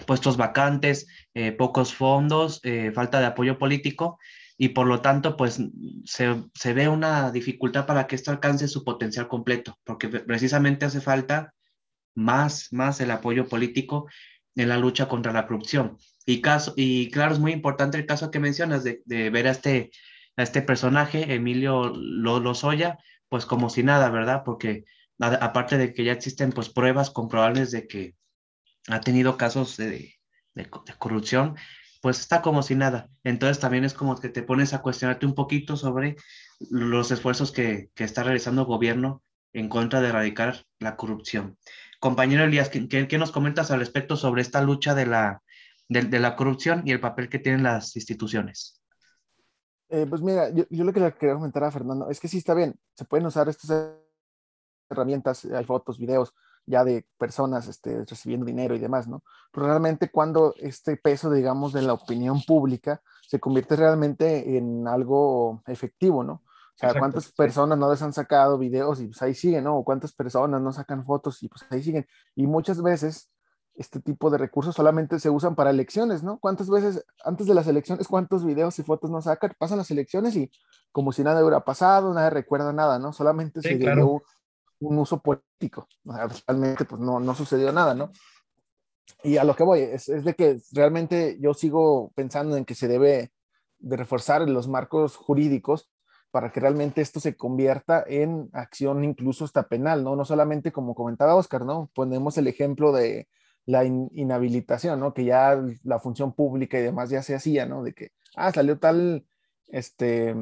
puestos 0.07 0.37
vacantes, 0.37 1.07
eh, 1.35 1.53
pocos 1.53 1.95
fondos, 1.95 2.61
eh, 2.65 2.93
falta 2.93 3.21
de 3.21 3.27
apoyo 3.27 3.59
político 3.59 4.19
y 4.63 4.69
por 4.71 4.87
lo 4.87 5.01
tanto, 5.01 5.39
pues 5.39 5.59
se, 6.05 6.45
se, 6.55 6.75
ve 6.75 6.89
una 6.89 7.33
dificultad 7.33 7.87
para 7.87 8.07
que 8.07 8.15
esto 8.15 8.31
alcance 8.31 8.69
su 8.69 8.85
potencial 8.85 9.27
completo, 9.27 9.79
porque 9.85 10.09
precisamente 10.09 10.85
hace 10.85 11.01
falta 11.01 11.55
más, 12.15 12.69
más 12.71 13.01
el 13.01 13.11
apoyo 13.11 13.49
político 13.49 14.07
en 14.55 14.69
la 14.69 14.77
lucha 14.77 15.09
contra 15.09 15.33
la 15.33 15.47
corrupción. 15.47 15.97
Y, 16.27 16.43
caso, 16.43 16.75
y 16.77 17.11
claro, 17.11 17.33
es 17.33 17.39
muy 17.39 17.53
importante 17.53 17.97
el 17.97 18.05
caso 18.05 18.31
que 18.31 18.39
mencionas 18.39 18.85
de, 18.85 19.01
de 19.07 19.31
ver 19.31 19.47
a 19.47 19.53
este, 19.53 19.93
a 20.37 20.43
este 20.43 20.61
personaje, 20.61 21.33
Emilio 21.33 21.95
Lozoya, 21.95 22.99
pues 23.31 23.47
como 23.47 23.71
si 23.71 23.83
nada, 23.83 24.11
¿verdad? 24.11 24.43
Porque 24.45 24.85
aparte 25.19 25.79
de 25.79 25.95
que 25.95 26.05
ya 26.05 26.13
existen 26.13 26.53
pues 26.53 26.69
pruebas 26.69 27.11
comprobables 27.11 27.71
de 27.71 27.87
que 27.87 28.15
ha 28.89 29.01
tenido 29.01 29.37
casos 29.37 29.77
de, 29.77 30.15
corrupción, 30.99 31.57
pues 32.03 32.21
está 32.21 32.43
como 32.43 32.63
si 32.63 32.75
nada. 32.75 33.09
Entonces 33.25 33.61
también 33.61 33.85
es 33.85 33.95
como 33.95 34.17
que 34.17 34.29
te 34.29 34.43
pones 34.43 34.73
a 34.75 34.83
cuestionarte 34.83 35.27
un 35.27 35.35
poquito 35.35 35.77
sobre 35.77 36.17
los 36.71 37.11
esfuerzos 37.11 37.53
que, 37.53 37.91
está 37.97 38.23
realizando 38.23 38.63
el 38.63 38.69
gobierno 38.69 39.23
en 39.53 39.69
contra 39.69 40.01
de 40.01 40.09
erradicar 40.09 40.65
la 40.79 40.97
corrupción. 40.97 41.59
Compañero 42.01 42.45
Elías, 42.45 42.71
¿qué, 42.71 43.19
nos 43.19 43.33
comentas 43.33 43.71
al 43.71 43.81
respecto 43.81 44.17
sobre 44.17 44.43
esta 44.43 44.63
lucha 44.63 44.95
de 44.95 45.07
la, 45.07 45.43
de, 45.89 46.03
de, 46.03 46.19
la 46.19 46.37
corrupción 46.37 46.83
y 46.87 46.93
el 46.93 47.01
papel 47.01 47.29
que 47.29 47.39
tienen 47.39 47.63
las 47.63 47.95
instituciones? 47.97 48.81
Eh, 49.91 50.07
pues 50.09 50.23
mira, 50.23 50.51
yo, 50.51 50.65
yo, 50.71 50.85
lo 50.85 50.93
que 50.93 51.01
le 51.01 51.13
quería 51.15 51.35
comentar 51.35 51.65
a 51.65 51.71
Fernando 51.71 52.09
es 52.09 52.21
que 52.21 52.29
sí 52.29 52.39
está 52.39 52.55
bien, 52.55 52.79
se 52.95 53.05
pueden 53.05 53.27
usar 53.27 53.49
estas 53.49 53.93
herramientas, 54.89 55.45
hay 55.45 55.65
fotos, 55.65 55.99
videos, 55.99 56.33
ya 56.71 56.85
de 56.85 57.07
personas 57.19 57.69
este, 57.69 58.05
recibiendo 58.05 58.47
dinero 58.47 58.75
y 58.75 58.79
demás, 58.79 59.09
¿no? 59.09 59.23
Pero 59.53 59.67
realmente 59.67 60.11
cuando 60.11 60.55
este 60.59 60.97
peso, 60.97 61.31
digamos, 61.31 61.73
de 61.73 61.83
la 61.83 61.93
opinión 61.93 62.41
pública 62.43 63.03
se 63.27 63.39
convierte 63.39 63.77
realmente 63.77 64.57
en 64.57 64.89
algo 64.89 65.63
efectivo, 65.67 66.25
¿no? 66.25 66.33
O 66.35 66.79
sea, 66.81 66.91
Exacto. 66.91 66.99
cuántas 67.01 67.33
personas 67.33 67.79
no 67.79 67.91
les 67.91 68.01
han 68.01 68.15
sacado 68.15 68.57
videos 68.57 69.01
y 69.01 69.09
pues 69.09 69.21
ahí 69.21 69.35
siguen, 69.35 69.65
¿no? 69.65 69.77
O 69.77 69.85
cuántas 69.85 70.15
personas 70.15 70.63
no 70.63 70.73
sacan 70.73 71.05
fotos 71.05 71.43
y 71.43 71.49
pues 71.49 71.67
ahí 71.71 71.83
siguen. 71.83 72.07
Y 72.35 72.47
muchas 72.47 72.81
veces 72.83 73.31
este 73.75 74.01
tipo 74.01 74.31
de 74.31 74.39
recursos 74.39 74.75
solamente 74.75 75.19
se 75.19 75.31
usan 75.31 75.55
para 75.55 75.71
elecciones, 75.71 76.23
¿no? 76.23 76.39
¿Cuántas 76.39 76.69
veces 76.69 77.05
antes 77.25 77.47
de 77.47 77.55
las 77.55 77.67
elecciones, 77.67 78.09
cuántos 78.09 78.45
videos 78.45 78.79
y 78.79 78.83
fotos 78.83 79.11
no 79.11 79.21
sacan? 79.23 79.53
Pasan 79.59 79.79
las 79.79 79.91
elecciones 79.91 80.37
y 80.37 80.51
como 80.93 81.13
si 81.13 81.23
nada 81.23 81.41
hubiera 81.41 81.65
pasado, 81.65 82.13
nadie 82.13 82.31
recuerda 82.31 82.73
nada, 82.73 82.99
¿no? 82.99 83.13
Solamente 83.13 83.63
sí, 83.63 83.69
se 83.69 83.79
claro. 83.79 83.97
dio 83.97 84.23
un 84.81 84.99
uso 84.99 85.21
político. 85.21 85.89
Realmente 86.47 86.85
pues 86.85 87.01
no, 87.01 87.21
no 87.21 87.35
sucedió 87.35 87.73
nada, 87.73 87.95
¿no? 87.95 88.13
Y 89.23 89.37
a 89.37 89.45
lo 89.45 89.55
que 89.55 89.65
voy 89.65 89.81
es, 89.81 90.07
de 90.07 90.35
que 90.35 90.59
realmente 90.73 91.39
yo 91.41 91.55
sigo 91.55 92.13
pensando 92.15 92.57
en 92.57 92.65
que 92.65 92.75
se 92.75 92.89
debe 92.89 93.33
de 93.79 93.97
reforzar 93.97 94.49
los 94.49 94.69
marcos 94.69 95.17
jurídicos 95.17 95.91
para 96.31 96.53
que 96.53 96.61
realmente 96.61 97.01
esto 97.01 97.21
se 97.21 97.37
convierta 97.37 98.05
en 98.07 98.49
acción 98.53 99.05
incluso 99.05 99.45
hasta 99.45 99.69
penal, 99.69 100.05
¿no? 100.05 100.17
No 100.17 100.25
solamente 100.25 100.73
como 100.73 100.95
comentaba 100.95 101.35
Oscar, 101.35 101.65
¿no? 101.65 101.91
Ponemos 101.95 102.39
el 102.39 102.47
ejemplo 102.47 102.93
de 102.93 103.29
la 103.67 103.85
in 103.85 104.09
inhabilitación, 104.15 105.01
¿no? 105.01 105.13
Que 105.13 105.25
ya 105.25 105.61
la 105.83 105.99
función 105.99 106.33
pública 106.33 106.79
y 106.79 106.83
demás 106.83 107.11
ya 107.11 107.23
se 107.23 107.35
hacía, 107.35 107.67
¿no? 107.67 107.83
De 107.83 107.93
que, 107.95 108.13
ah, 108.37 108.53
salió 108.53 108.79
tal, 108.79 109.27
este, 109.69 110.35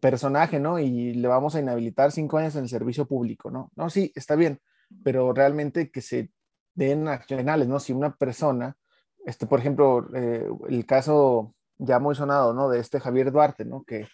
personaje, 0.00 0.60
¿no? 0.60 0.78
Y 0.78 1.14
le 1.14 1.28
vamos 1.28 1.54
a 1.54 1.60
inhabilitar 1.60 2.12
cinco 2.12 2.38
años 2.38 2.56
en 2.56 2.62
el 2.62 2.68
servicio 2.68 3.06
público, 3.06 3.50
¿no? 3.50 3.70
No, 3.76 3.90
sí, 3.90 4.12
está 4.14 4.36
bien, 4.36 4.60
pero 5.02 5.32
realmente 5.32 5.90
que 5.90 6.00
se 6.00 6.30
den 6.74 7.08
accionales, 7.08 7.68
¿no? 7.68 7.80
Si 7.80 7.92
una 7.92 8.16
persona, 8.16 8.76
este, 9.24 9.46
por 9.46 9.60
ejemplo, 9.60 10.08
eh, 10.14 10.48
el 10.68 10.86
caso 10.86 11.54
ya 11.78 11.98
muy 11.98 12.14
sonado, 12.14 12.54
¿no? 12.54 12.68
De 12.68 12.80
este 12.80 13.00
Javier 13.00 13.32
Duarte, 13.32 13.64
¿no? 13.64 13.84
Que 13.84 14.06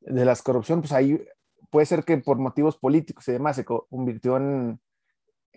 de 0.00 0.24
las 0.24 0.42
corrupción, 0.42 0.80
pues 0.80 0.92
ahí 0.92 1.20
puede 1.70 1.86
ser 1.86 2.04
que 2.04 2.18
por 2.18 2.38
motivos 2.38 2.76
políticos 2.78 3.26
y 3.28 3.32
demás 3.32 3.56
se 3.56 3.64
convirtió 3.64 4.36
en, 4.36 4.80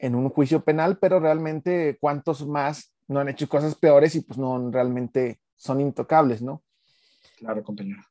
un 0.01 0.29
juicio 0.29 0.63
penal, 0.63 0.97
pero 0.97 1.19
realmente 1.19 1.97
cuántos 1.99 2.47
más 2.47 2.93
no 3.07 3.19
han 3.19 3.29
hecho 3.29 3.49
cosas 3.49 3.75
peores 3.75 4.15
y 4.15 4.21
pues 4.21 4.37
no 4.37 4.71
realmente 4.71 5.39
son 5.55 5.81
intocables, 5.81 6.41
¿no? 6.41 6.63
Claro, 7.37 7.63
compañero. 7.63 8.01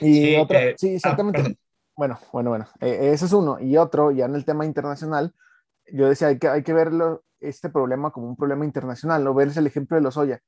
Y 0.00 0.14
sí, 0.14 0.36
otra, 0.36 0.62
eh, 0.62 0.74
sí, 0.78 0.90
ah, 0.90 0.96
exactamente. 0.96 1.40
Ah, 1.40 1.52
bueno, 1.96 2.18
bueno, 2.32 2.50
bueno, 2.50 2.66
eh, 2.80 3.10
ese 3.12 3.26
es 3.26 3.32
uno. 3.32 3.58
Y 3.60 3.76
otro, 3.76 4.10
ya 4.10 4.24
en 4.24 4.34
el 4.34 4.44
tema 4.44 4.64
internacional, 4.64 5.34
yo 5.92 6.08
decía, 6.08 6.28
hay 6.28 6.38
que, 6.38 6.48
hay 6.48 6.62
que 6.62 6.72
verlo, 6.72 7.24
este 7.40 7.68
problema 7.68 8.10
como 8.10 8.28
un 8.28 8.36
problema 8.36 8.64
internacional, 8.64 9.24
¿no? 9.24 9.34
Verse 9.34 9.60
el 9.60 9.66
ejemplo 9.66 9.96
de 9.96 10.02
los 10.02 10.16
Oya. 10.16 10.40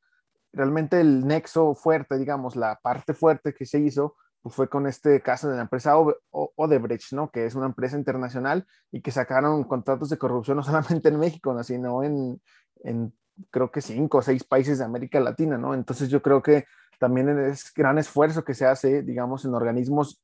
Realmente 0.52 1.00
el 1.00 1.26
nexo 1.26 1.74
fuerte, 1.74 2.16
digamos, 2.16 2.56
la 2.56 2.78
parte 2.80 3.12
fuerte 3.12 3.52
que 3.52 3.66
se 3.66 3.80
hizo, 3.80 4.16
pues 4.40 4.54
fue 4.54 4.68
con 4.68 4.86
este 4.86 5.20
caso 5.20 5.48
de 5.48 5.56
la 5.56 5.62
empresa 5.62 5.96
Odebrecht, 6.30 7.12
¿no? 7.12 7.30
Que 7.30 7.46
es 7.46 7.54
una 7.54 7.66
empresa 7.66 7.96
internacional 7.96 8.66
y 8.92 9.00
que 9.00 9.10
sacaron 9.10 9.64
contratos 9.64 10.10
de 10.10 10.18
corrupción 10.18 10.56
no 10.58 10.62
solamente 10.62 11.08
en 11.08 11.18
México, 11.18 11.60
sino 11.64 12.02
en, 12.04 12.40
en 12.84 13.12
creo 13.50 13.70
que 13.70 13.80
cinco 13.80 14.18
o 14.18 14.22
seis 14.22 14.44
países 14.44 14.78
de 14.78 14.84
América 14.84 15.18
Latina, 15.18 15.58
¿no? 15.58 15.74
Entonces 15.74 16.08
yo 16.08 16.22
creo 16.22 16.42
que 16.42 16.66
también 16.98 17.28
es 17.38 17.72
gran 17.74 17.98
esfuerzo 17.98 18.44
que 18.44 18.54
se 18.54 18.66
hace, 18.66 19.02
digamos, 19.02 19.44
en 19.44 19.54
organismos 19.54 20.22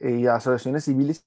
y 0.00 0.26
asociaciones 0.26 0.84
civiles 0.84 1.26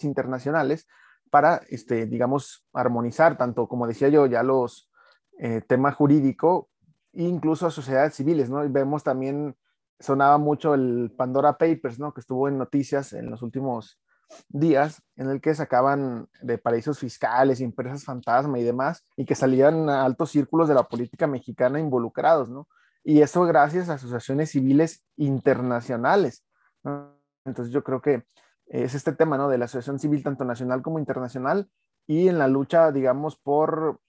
internacionales 0.00 0.86
para, 1.30 1.62
este, 1.68 2.06
digamos, 2.06 2.64
armonizar 2.72 3.36
tanto, 3.36 3.66
como 3.66 3.86
decía 3.86 4.08
yo, 4.08 4.26
ya 4.26 4.42
los 4.42 4.90
eh, 5.38 5.62
temas 5.66 5.94
jurídicos 5.94 6.66
e 7.12 7.24
incluso 7.24 7.66
a 7.66 7.70
sociedades 7.70 8.14
civiles, 8.14 8.50
¿no? 8.50 8.64
Y 8.64 8.68
vemos 8.68 9.02
también, 9.02 9.56
sonaba 9.98 10.38
mucho 10.38 10.74
el 10.74 11.12
Pandora 11.16 11.58
Papers, 11.58 11.98
¿no? 11.98 12.12
Que 12.12 12.20
estuvo 12.20 12.48
en 12.48 12.58
noticias 12.58 13.12
en 13.12 13.30
los 13.30 13.42
últimos 13.42 14.00
días, 14.48 15.02
en 15.16 15.28
el 15.28 15.40
que 15.40 15.54
sacaban 15.54 16.28
de 16.42 16.58
paraísos 16.58 16.98
fiscales, 16.98 17.60
empresas 17.60 18.04
fantasma 18.04 18.58
y 18.58 18.62
demás, 18.62 19.04
y 19.16 19.24
que 19.24 19.34
salían 19.34 19.88
a 19.88 20.04
altos 20.04 20.30
círculos 20.30 20.68
de 20.68 20.74
la 20.74 20.84
política 20.84 21.26
mexicana 21.26 21.80
involucrados, 21.80 22.48
¿no? 22.48 22.68
Y 23.04 23.20
eso 23.20 23.44
gracias 23.44 23.88
a 23.88 23.94
asociaciones 23.94 24.50
civiles 24.50 25.04
internacionales. 25.16 26.44
¿no? 26.82 27.20
Entonces 27.44 27.72
yo 27.72 27.84
creo 27.84 28.00
que 28.00 28.24
es 28.66 28.94
este 28.94 29.12
tema, 29.12 29.36
¿no? 29.36 29.48
De 29.48 29.58
la 29.58 29.66
asociación 29.66 29.98
civil 29.98 30.22
tanto 30.22 30.44
nacional 30.44 30.82
como 30.82 30.98
internacional 30.98 31.68
y 32.06 32.28
en 32.28 32.38
la 32.38 32.48
lucha, 32.48 32.90
digamos, 32.92 33.36
por 33.36 34.00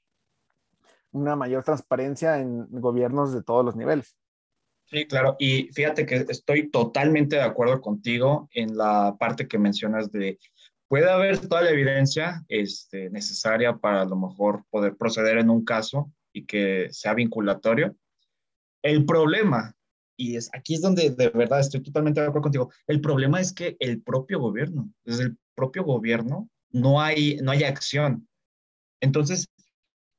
una 1.12 1.36
mayor 1.36 1.64
transparencia 1.64 2.40
en 2.40 2.68
gobiernos 2.70 3.34
de 3.34 3.44
todos 3.44 3.64
los 3.66 3.76
niveles. 3.76 4.16
Sí, 4.86 5.08
claro. 5.08 5.36
Y 5.40 5.70
fíjate 5.74 6.06
que 6.06 6.26
estoy 6.30 6.70
totalmente 6.70 7.38
de 7.38 7.42
acuerdo 7.42 7.82
contigo 7.82 8.50
en 8.54 8.78
la 8.78 9.16
parte 9.20 9.48
que 9.48 9.58
mencionas 9.58 10.12
de 10.12 10.40
puede 10.88 11.10
haber 11.10 11.40
toda 11.40 11.64
la 11.64 11.72
evidencia 11.72 12.44
este, 12.48 13.10
necesaria 13.10 13.76
para 13.78 14.02
a 14.02 14.06
lo 14.06 14.16
mejor 14.16 14.64
poder 14.70 14.96
proceder 14.96 15.40
en 15.40 15.50
un 15.50 15.66
caso 15.66 16.12
y 16.32 16.46
que 16.46 16.90
sea 16.92 17.14
vinculatorio, 17.14 17.96
el 18.86 19.04
problema, 19.04 19.76
y 20.16 20.36
es 20.36 20.50
aquí 20.54 20.76
es 20.76 20.82
donde 20.82 21.10
de 21.10 21.30
verdad 21.30 21.60
estoy 21.60 21.82
totalmente 21.82 22.22
de 22.22 22.28
acuerdo 22.28 22.44
contigo, 22.44 22.72
el 22.86 23.02
problema 23.02 23.42
es 23.42 23.52
que 23.52 23.76
el 23.80 24.02
propio 24.02 24.40
gobierno, 24.40 24.92
desde 25.04 25.24
el 25.24 25.38
propio 25.56 25.84
gobierno, 25.84 26.50
no 26.70 27.02
hay, 27.02 27.38
no 27.38 27.52
hay 27.52 27.64
acción. 27.64 28.28
Entonces, 29.02 29.50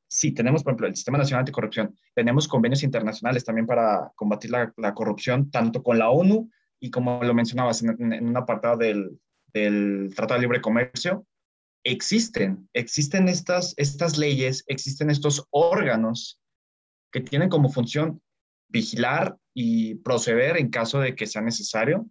sí, 0.09 0.33
tenemos, 0.33 0.65
por 0.65 0.73
ejemplo, 0.73 0.89
el 0.89 0.97
Sistema 0.97 1.19
Nacional 1.19 1.41
Anticorrupción, 1.41 1.97
tenemos 2.15 2.49
convenios 2.49 2.83
internacionales 2.83 3.45
también 3.45 3.67
para 3.67 4.13
combatir 4.17 4.51
la, 4.51 4.73
la 4.77 4.95
corrupción, 4.95 5.49
tanto 5.51 5.85
con 5.85 5.99
la 5.99 6.11
ONU 6.11 6.51
y 6.81 6.91
como 6.91 7.23
lo 7.23 7.35
mencionabas 7.35 7.83
en, 7.85 8.13
en 8.13 8.27
un 8.27 8.37
apartado 8.37 8.79
del, 8.79 9.21
del 9.53 10.13
Tratado 10.17 10.41
de 10.41 10.47
Libre 10.47 10.61
Comercio, 10.61 11.25
existen, 11.85 12.69
existen 12.73 13.29
estas, 13.29 13.75
estas 13.77 14.19
leyes, 14.19 14.65
existen 14.67 15.09
estos 15.09 15.47
órganos 15.51 16.41
que 17.13 17.21
tienen 17.21 17.49
como 17.49 17.69
función 17.69 18.21
vigilar 18.69 19.37
y 19.55 19.97
proceder 19.97 20.57
en 20.57 20.71
caso 20.71 21.01
de 21.01 21.15
que 21.15 21.27
sea 21.27 21.43
necesario. 21.43 22.07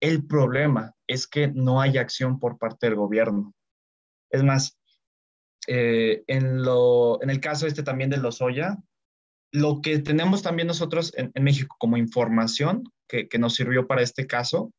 El 0.00 0.26
problema 0.26 0.94
es 1.06 1.26
que 1.26 1.48
no 1.48 1.80
hay 1.80 1.96
acción 1.98 2.38
por 2.38 2.58
parte 2.58 2.86
del 2.86 2.96
gobierno. 2.96 3.54
Es 4.30 4.42
más, 4.42 4.78
eh, 5.68 6.22
en, 6.26 6.62
lo, 6.62 7.22
en 7.22 7.30
el 7.30 7.40
caso 7.40 7.66
este 7.66 7.82
también 7.82 8.10
de 8.10 8.18
Lozoya, 8.18 8.76
lo 9.52 9.80
que 9.80 9.98
tenemos 9.98 10.42
también 10.42 10.68
nosotros 10.68 11.12
en, 11.16 11.30
en 11.34 11.44
México 11.44 11.76
como 11.78 11.96
información 11.96 12.84
que, 13.08 13.28
que, 13.28 13.38
nos 13.38 13.54
sirvió 13.54 13.86
para 13.86 14.02
este 14.02 14.26
caso 14.26 14.72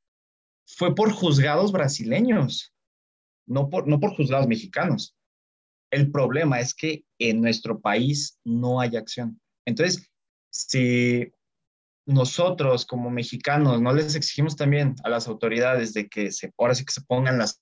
fue 0.68 0.94
por 0.94 1.12
juzgados 1.12 1.72
brasileños, 1.72 2.74
no 3.48 3.70
por, 3.70 3.88
no 3.88 4.00
por 4.00 4.16
juzgados 4.16 4.48
mexicanos. 4.48 5.16
El 5.92 6.12
problema 6.12 6.60
es 6.60 6.74
que 6.74 7.06
en 7.18 7.42
nuestro 7.42 7.80
país 7.80 8.38
no 8.44 8.82
hay 8.82 8.98
acción. 8.98 9.40
Entonces, 9.66 10.10
si 10.50 11.32
nosotros 12.06 12.86
como 12.86 13.10
mexicanos 13.10 13.82
no 13.82 13.94
les 13.94 14.16
exigimos 14.16 14.56
también 14.56 14.96
a 15.04 15.10
las 15.10 15.28
autoridades 15.28 15.94
de 15.94 16.08
que 16.08 16.32
se, 16.32 16.54
ahora 16.58 16.74
sí 16.74 16.86
que 16.86 16.94
se 16.94 17.02
pongan 17.02 17.38
las 17.38 17.62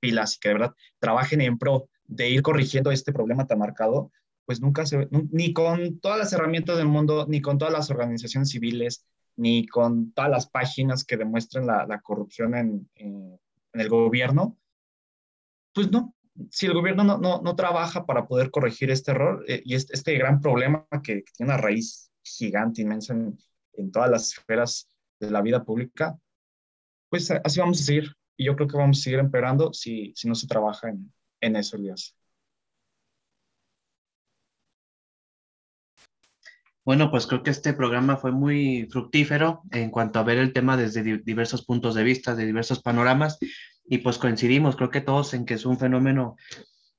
pilas 0.00 0.36
y 0.36 0.38
que 0.38 0.48
de 0.48 0.54
verdad 0.54 0.74
trabajen 0.98 1.40
en 1.40 1.58
pro 1.58 1.88
de 2.04 2.28
ir 2.28 2.42
corrigiendo 2.42 2.90
este 2.90 3.12
problema 3.12 3.46
tan 3.46 3.58
marcado, 3.58 4.10
pues 4.44 4.60
nunca 4.60 4.84
se, 4.84 5.08
ni 5.30 5.52
con 5.52 5.98
todas 6.00 6.18
las 6.18 6.32
herramientas 6.32 6.76
del 6.76 6.88
mundo, 6.88 7.26
ni 7.28 7.40
con 7.40 7.58
todas 7.58 7.72
las 7.72 7.90
organizaciones 7.90 8.50
civiles, 8.50 9.06
ni 9.36 9.66
con 9.66 10.12
todas 10.12 10.30
las 10.30 10.48
páginas 10.48 11.04
que 11.04 11.16
demuestren 11.16 11.66
la, 11.66 12.00
corrupción 12.02 12.54
en, 12.54 13.38
el 13.72 13.88
gobierno, 13.88 14.58
pues 15.72 15.90
no, 15.90 16.14
si 16.50 16.66
el 16.66 16.74
gobierno 16.74 17.04
no, 17.04 17.18
no, 17.18 17.56
trabaja 17.56 18.06
para 18.06 18.26
poder 18.26 18.50
corregir 18.50 18.90
este 18.90 19.10
error 19.10 19.44
eh, 19.48 19.62
y 19.64 19.74
este, 19.74 19.94
este, 19.94 20.16
gran 20.16 20.40
problema 20.40 20.86
que, 21.02 21.24
tiene 21.36 21.52
una 21.52 21.56
raíz 21.56 22.10
gigante, 22.22 22.82
inmensa 22.82 23.12
en, 23.12 23.38
en, 23.74 23.92
todas 23.92 24.10
las 24.10 24.32
esferas 24.32 24.88
de 25.20 25.30
la 25.30 25.42
vida 25.42 25.64
pública, 25.64 26.18
pues 27.10 27.30
así 27.30 27.60
vamos 27.60 27.80
a 27.80 27.84
seguir. 27.84 28.12
Y 28.36 28.46
yo 28.46 28.56
creo 28.56 28.68
que 28.68 28.76
vamos 28.76 28.98
a 28.98 29.02
seguir 29.02 29.18
empeorando 29.18 29.72
si, 29.72 30.12
si 30.16 30.26
no 30.26 30.34
se 30.34 30.46
trabaja 30.46 30.88
en, 30.88 31.12
en 31.40 31.56
eso, 31.56 31.76
Elías. 31.76 32.16
Bueno, 36.84 37.12
pues 37.12 37.28
creo 37.28 37.44
que 37.44 37.50
este 37.50 37.74
programa 37.74 38.16
fue 38.16 38.32
muy 38.32 38.88
fructífero 38.90 39.62
en 39.70 39.90
cuanto 39.90 40.18
a 40.18 40.24
ver 40.24 40.38
el 40.38 40.52
tema 40.52 40.76
desde 40.76 41.18
diversos 41.18 41.64
puntos 41.64 41.94
de 41.94 42.02
vista, 42.02 42.34
de 42.34 42.44
diversos 42.44 42.82
panoramas, 42.82 43.38
y 43.84 43.98
pues 43.98 44.18
coincidimos, 44.18 44.76
creo 44.76 44.90
que 44.90 45.00
todos 45.00 45.34
en 45.34 45.44
que 45.44 45.54
es 45.54 45.66
un 45.66 45.78
fenómeno 45.78 46.36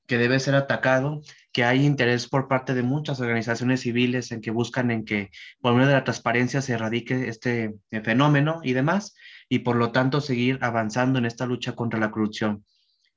que 0.06 0.18
debe 0.18 0.38
ser 0.38 0.54
atacado, 0.54 1.22
que 1.52 1.64
hay 1.64 1.84
interés 1.84 2.28
por 2.28 2.48
parte 2.48 2.74
de 2.74 2.82
muchas 2.82 3.20
organizaciones 3.20 3.80
civiles 3.80 4.32
en 4.32 4.40
que 4.40 4.50
buscan 4.50 4.90
en 4.90 5.04
que 5.04 5.30
por 5.60 5.74
medio 5.74 5.88
de 5.88 5.94
la 5.94 6.04
transparencia 6.04 6.60
se 6.60 6.74
erradique 6.74 7.28
este 7.28 7.74
eh, 7.90 8.00
fenómeno 8.02 8.60
y 8.62 8.74
demás, 8.74 9.14
y 9.48 9.60
por 9.60 9.76
lo 9.76 9.92
tanto 9.92 10.20
seguir 10.20 10.58
avanzando 10.62 11.18
en 11.18 11.26
esta 11.26 11.46
lucha 11.46 11.72
contra 11.74 12.00
la 12.00 12.10
corrupción. 12.10 12.64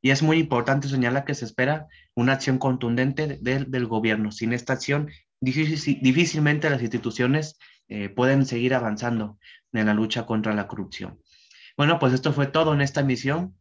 Y 0.01 0.11
es 0.11 0.21
muy 0.21 0.37
importante 0.37 0.87
señalar 0.87 1.25
que 1.25 1.35
se 1.35 1.45
espera 1.45 1.87
una 2.15 2.33
acción 2.33 2.59
contundente 2.59 3.39
del 3.41 3.87
gobierno. 3.87 4.31
Sin 4.31 4.53
esta 4.53 4.73
acción 4.73 5.09
difícilmente 5.41 6.69
las 6.69 6.81
instituciones 6.81 7.57
eh, 7.87 8.09
pueden 8.09 8.45
seguir 8.45 8.75
avanzando 8.75 9.39
en 9.73 9.87
la 9.87 9.93
lucha 9.93 10.25
contra 10.25 10.53
la 10.53 10.67
corrupción. 10.67 11.19
Bueno, 11.77 11.99
pues 11.99 12.11
esto 12.13 12.33
fue 12.33 12.47
todo 12.47 12.73
en 12.73 12.81
esta 12.81 13.01
emisión 13.01 13.55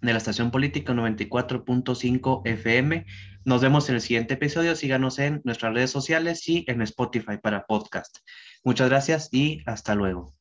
de 0.00 0.12
la 0.12 0.18
estación 0.18 0.50
política 0.50 0.94
94.5 0.94 2.40
FM. 2.46 3.04
Nos 3.44 3.60
vemos 3.60 3.86
en 3.90 3.96
el 3.96 4.00
siguiente 4.00 4.34
episodio. 4.34 4.74
Síganos 4.74 5.18
en 5.18 5.42
nuestras 5.44 5.74
redes 5.74 5.90
sociales 5.90 6.48
y 6.48 6.64
en 6.68 6.80
Spotify 6.80 7.36
para 7.36 7.66
podcast. 7.66 8.18
Muchas 8.64 8.88
gracias 8.88 9.28
y 9.30 9.60
hasta 9.66 9.94
luego. 9.94 10.39